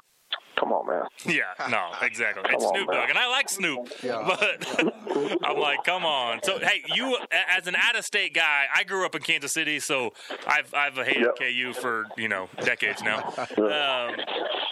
[0.59, 1.02] Come on, man.
[1.26, 2.42] Yeah, no, exactly.
[2.44, 2.90] Come it's on, Snoop.
[2.90, 6.40] Dogg, and I like Snoop, but I'm like, come on.
[6.42, 7.16] So, hey, you
[7.57, 10.12] as an out-of-state guy, I grew up in Kansas City, so
[10.46, 13.34] I've I've hated KU for you know decades now.
[13.59, 14.16] Um,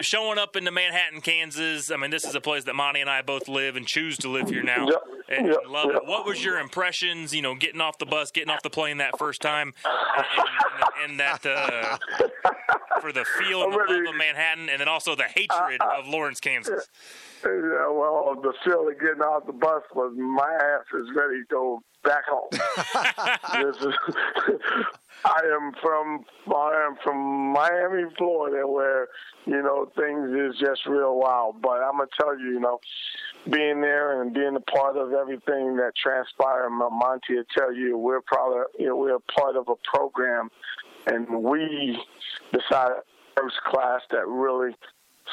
[0.01, 1.91] showing up into Manhattan, Kansas.
[1.91, 4.29] I mean, this is a place that Monty and I both live and choose to
[4.29, 5.03] live here now, Yep.
[5.29, 5.57] and Yep.
[5.67, 5.95] love Yep.
[6.03, 6.05] it.
[6.07, 7.33] What was your impressions?
[7.33, 11.11] You know, getting off the bus, getting off the plane that first time, and, and,
[11.11, 11.97] and that uh,
[13.01, 16.07] for the feel and the love of Manhattan, and then also the hatred Uh, of
[16.07, 16.87] Lawrence, Kansas.
[17.43, 17.51] Yeah,
[17.91, 21.81] well, the feel of getting off the bus was my ass is ready to go
[22.03, 22.49] back home.
[23.63, 24.15] This is-
[25.23, 29.07] I am from I am from Miami, Florida, where
[29.45, 31.61] you know things is just real wild.
[31.61, 32.79] But I'm gonna tell you, you know,
[33.49, 38.21] being there and being a part of everything that transpired, Monty will tell you, we're
[38.21, 40.49] probably you know we're a part of a program,
[41.07, 41.97] and we
[42.53, 42.97] decided
[43.37, 44.75] first class that really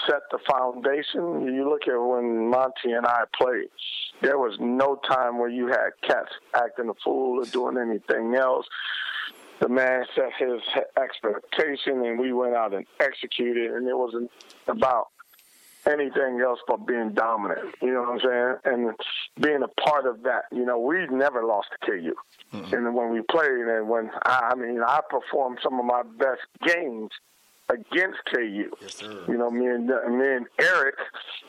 [0.06, 1.54] set the foundation.
[1.54, 3.68] You look at when Monty and I played,
[4.20, 8.66] there was no time where you had cats acting a fool or doing anything else.
[9.60, 10.60] The man set his
[11.00, 14.30] expectation, and we went out and executed, and it wasn't
[14.66, 15.08] about
[15.86, 17.74] anything else but being dominant.
[17.80, 18.56] You know what I'm saying?
[18.64, 18.94] And
[19.40, 20.44] being a part of that.
[20.50, 22.14] You know, we never lost to KU.
[22.52, 26.42] And when we played, and when I, I mean, I performed some of my best
[26.66, 27.10] games
[27.72, 28.70] against KU.
[28.80, 29.24] Yes, sir.
[29.28, 30.96] You know, me and me and Eric,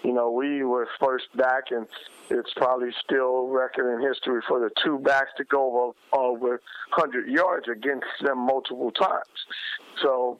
[0.03, 1.87] you know, we were first back, and
[2.29, 6.49] it's probably still record in history for the two backs to go over, over
[6.95, 9.45] 100 yards against them multiple times.
[10.01, 10.39] So,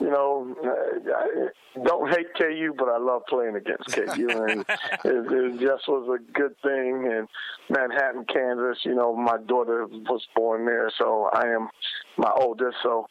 [0.00, 4.60] you know, I don't hate KU, but I love playing against KU, and
[5.04, 7.08] it, it just was a good thing.
[7.12, 7.28] And
[7.68, 11.68] Manhattan, Kansas, you know, my daughter was born there, so I am
[12.16, 13.08] my oldest, so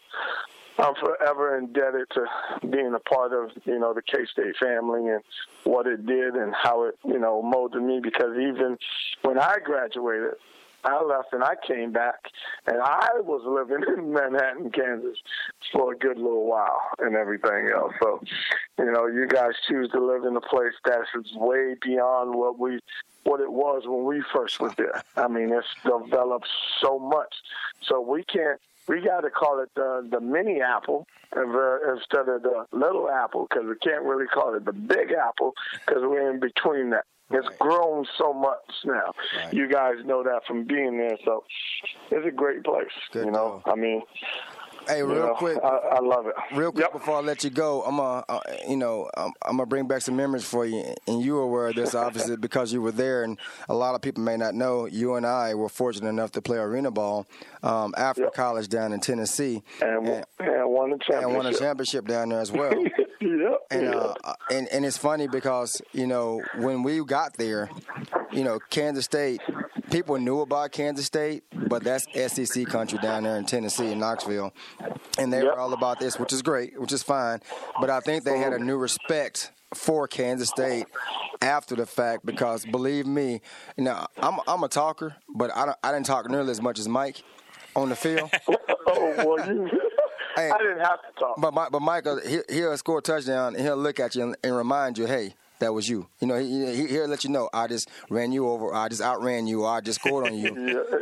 [0.81, 2.25] I'm forever indebted to
[2.67, 5.21] being a part of, you know, the K-State family and
[5.63, 8.77] what it did and how it, you know, molded me because even
[9.21, 10.33] when I graduated,
[10.83, 12.15] I left and I came back
[12.65, 15.17] and I was living in Manhattan, Kansas
[15.71, 17.93] for a good little while and everything else.
[18.01, 18.19] So,
[18.79, 22.79] you know, you guys choose to live in a place that's way beyond what we
[23.23, 25.03] what it was when we first were there.
[25.15, 26.47] I mean, it's developed
[26.81, 27.35] so much.
[27.83, 28.59] So we can't
[28.91, 33.65] we got to call it the the mini apple instead of the little apple because
[33.65, 35.53] we can't really call it the big apple
[35.85, 37.05] because we're in between that.
[37.33, 39.13] It's grown so much now.
[39.53, 41.45] You guys know that from being there, so
[42.11, 42.91] it's a great place.
[43.15, 44.01] you know, I mean,
[44.87, 45.57] Hey, you real know, quick.
[45.63, 46.35] I, I love it.
[46.53, 49.65] Real quick before I let you go, I'm gonna, uh, you know, I'm, I'm gonna
[49.65, 52.81] bring back some memories for you, and you were aware of this obviously because you
[52.81, 53.37] were there, and
[53.69, 54.85] a lot of people may not know.
[54.85, 57.27] You and I were fortunate enough to play arena ball
[57.63, 60.25] um, after college down in Tennessee, and, and,
[60.69, 61.23] won the championship.
[61.23, 62.71] and won a championship down there as well.
[63.21, 63.59] yep.
[63.69, 64.13] And, uh,
[64.49, 67.69] and and it's funny because you know when we got there,
[68.31, 69.41] you know Kansas State,
[69.91, 74.53] people knew about Kansas State, but that's SEC country down there in Tennessee in Knoxville,
[75.17, 77.39] and they were all about this, which is great, which is fine.
[77.79, 80.85] But I think they had a new respect for Kansas State
[81.41, 83.41] after the fact because believe me,
[83.77, 86.79] you know I'm I'm a talker, but I don't, I didn't talk nearly as much
[86.79, 87.23] as Mike
[87.75, 88.29] on the field.
[88.47, 89.69] oh, well, you,
[90.37, 91.35] I didn't have to talk.
[91.39, 94.55] But but Michael, he, he'll score a touchdown and he'll look at you and, and
[94.55, 96.07] remind you, hey, that was you.
[96.19, 99.01] You know, he, he, he'll let you know, I just ran you over, I just
[99.01, 100.47] outran you, I just scored on you.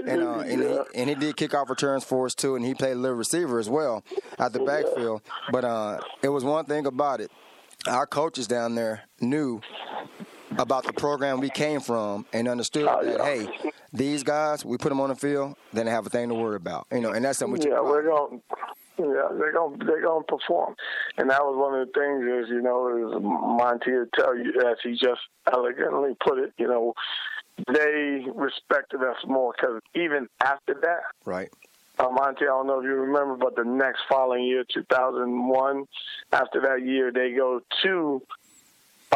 [0.05, 2.93] and, uh, and, he, and he did kickoff returns for us too, and he played
[2.93, 4.03] a little receiver as well
[4.37, 5.21] at the backfield.
[5.51, 7.31] But uh, it was one thing about it.
[7.87, 9.61] Our coaches down there knew
[10.57, 13.47] about the program we came from and understood that, hey,
[13.93, 16.57] these guys, we put them on the field, then they have a thing to worry
[16.57, 16.85] about.
[16.91, 18.41] You know, and that's something we yeah, we're going.
[18.99, 20.75] Yeah, they're gonna they're gonna perform,
[21.17, 24.51] and that was one of the things is you know is Monty would tell you
[24.69, 25.21] as he just
[25.51, 26.51] elegantly put it.
[26.57, 26.93] You know,
[27.73, 31.49] they respected us more because even after that, Right.
[31.97, 35.85] uh, Monty, I don't know if you remember, but the next following year, 2001,
[36.33, 38.21] after that year, they go to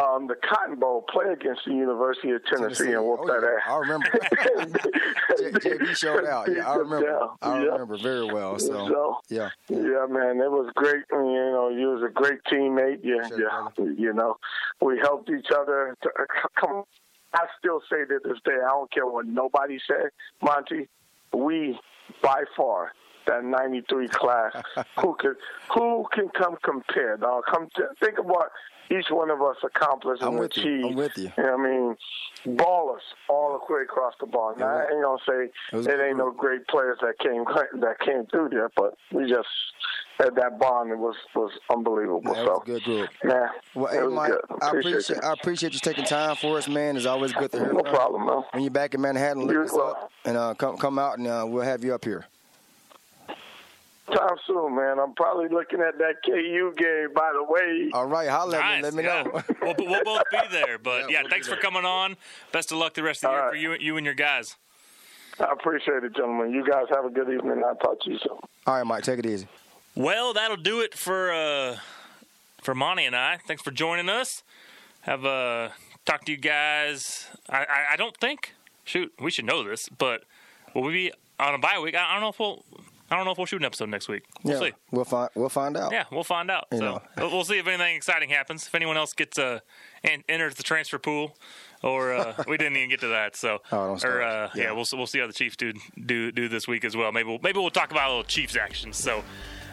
[0.04, 2.92] um, the Cotton Bowl, play against the University of Tennessee, Tennessee.
[2.92, 3.48] and whoop oh, that yeah.
[3.48, 3.70] ass.
[3.70, 4.06] I remember.
[5.60, 6.48] JB showed out.
[6.54, 7.28] Yeah, I remember.
[7.42, 8.58] I remember very well.
[8.58, 11.04] So, so, yeah, yeah, man, it was great.
[11.10, 13.00] You know, you was a great teammate.
[13.02, 13.94] Yeah, sure, yeah.
[13.96, 14.36] You know,
[14.80, 15.96] we helped each other.
[16.02, 16.24] To, uh,
[16.60, 16.84] come,
[17.32, 20.10] I still say to this day, I don't care what nobody said,
[20.42, 20.88] Monty.
[21.32, 21.78] We
[22.22, 22.92] by far
[23.26, 24.52] that 93 class
[25.00, 25.36] who could
[25.72, 28.50] who can come compare dog come to, think about
[28.90, 30.66] each one of us accomplished and with achieved.
[30.66, 30.88] You.
[30.88, 31.32] I'm with you.
[31.36, 31.96] you know I mean,
[32.56, 34.54] ballers all the way across the ball.
[34.58, 37.44] Now, I ain't gonna say it, it ain't no great players that came
[37.80, 39.48] that came through there, but we just
[40.18, 40.90] had that bond.
[40.90, 42.22] It was was unbelievable.
[42.24, 43.10] Yeah, so good group.
[43.24, 44.32] Yeah, well, hey, Mike,
[44.62, 46.96] I appreciate I appreciate you taking time for us, man.
[46.96, 47.72] It's always good to hear.
[47.72, 48.42] No problem, man.
[48.52, 49.90] When you're back in Manhattan, look us well.
[49.90, 52.26] up and uh, come come out and uh, we'll have you up here.
[54.06, 54.98] Time soon, man.
[54.98, 57.90] I'm probably looking at that KU game, by the way.
[57.94, 58.82] All right, holla nice.
[58.82, 59.22] Let me yeah.
[59.22, 59.42] know.
[59.62, 60.78] we'll, we'll, both be there.
[60.82, 62.16] But yeah, yeah we'll thanks for coming on.
[62.52, 63.50] Best of luck the rest of the All year right.
[63.52, 64.56] for you, you and your guys.
[65.40, 66.52] I appreciate it, gentlemen.
[66.52, 67.62] You guys have a good evening.
[67.66, 68.38] I'll talk to you soon.
[68.66, 69.04] All right, Mike.
[69.04, 69.48] Take it easy.
[69.96, 71.78] Well, that'll do it for uh,
[72.62, 73.38] for Monty and I.
[73.46, 74.42] Thanks for joining us.
[75.02, 75.70] Have uh,
[76.04, 77.26] talk to you guys.
[77.48, 78.54] I, I, I don't think.
[78.84, 80.24] Shoot, we should know this, but
[80.74, 81.94] will we be on a bye week?
[81.94, 82.64] I don't know if we'll
[83.14, 84.24] I don't know if we'll shoot an episode next week.
[84.42, 84.74] We'll yeah, see.
[84.90, 85.30] We'll find.
[85.36, 85.92] We'll find out.
[85.92, 86.66] Yeah, we'll find out.
[86.72, 88.66] You so we'll see if anything exciting happens.
[88.66, 89.60] If anyone else gets uh,
[90.02, 91.36] and enters the transfer pool,
[91.84, 93.36] or uh, we didn't even get to that.
[93.36, 94.64] So, oh, or uh, yeah.
[94.64, 94.72] yeah.
[94.72, 97.12] we'll we'll see how the Chiefs do do do this week as well.
[97.12, 98.92] Maybe we'll, maybe we'll talk about a little Chiefs action.
[98.92, 99.22] So,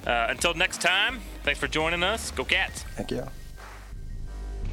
[0.06, 2.30] uh, until next time, thanks for joining us.
[2.30, 2.84] Go Cats!
[2.96, 3.28] Thank you.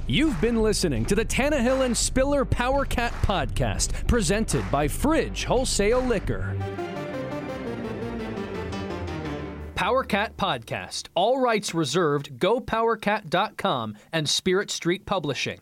[0.06, 6.00] You've been listening to the Tannehill and Spiller Power Cat podcast, presented by Fridge Wholesale
[6.00, 6.54] Liquor.
[9.78, 11.04] PowerCat Podcast.
[11.14, 12.40] All rights reserved.
[12.40, 15.60] GoPowerCat.com and Spirit Street Publishing.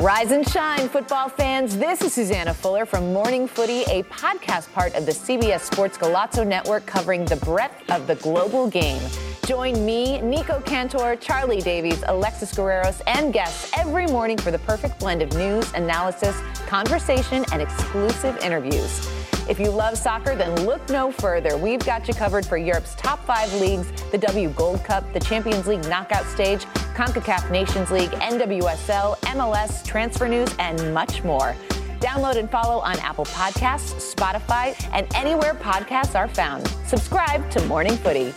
[0.00, 1.76] Rise and shine, football fans.
[1.76, 6.46] This is Susanna Fuller from Morning Footy, a podcast part of the CBS Sports Golazo
[6.46, 9.02] Network covering the breadth of the global game.
[9.44, 14.98] Join me, Nico Cantor, Charlie Davies, Alexis Guerreros, and guests every morning for the perfect
[14.98, 19.06] blend of news, analysis, conversation, and exclusive interviews.
[19.48, 21.56] If you love soccer, then look no further.
[21.56, 25.66] We've got you covered for Europe's top five leagues, the W Gold Cup, the Champions
[25.66, 26.64] League knockout stage,
[26.94, 31.54] CONCACAF Nations League, NWSL, MLS, transfer news, and much more.
[32.00, 36.66] Download and follow on Apple Podcasts, Spotify, and anywhere podcasts are found.
[36.86, 38.32] Subscribe to Morning Footy.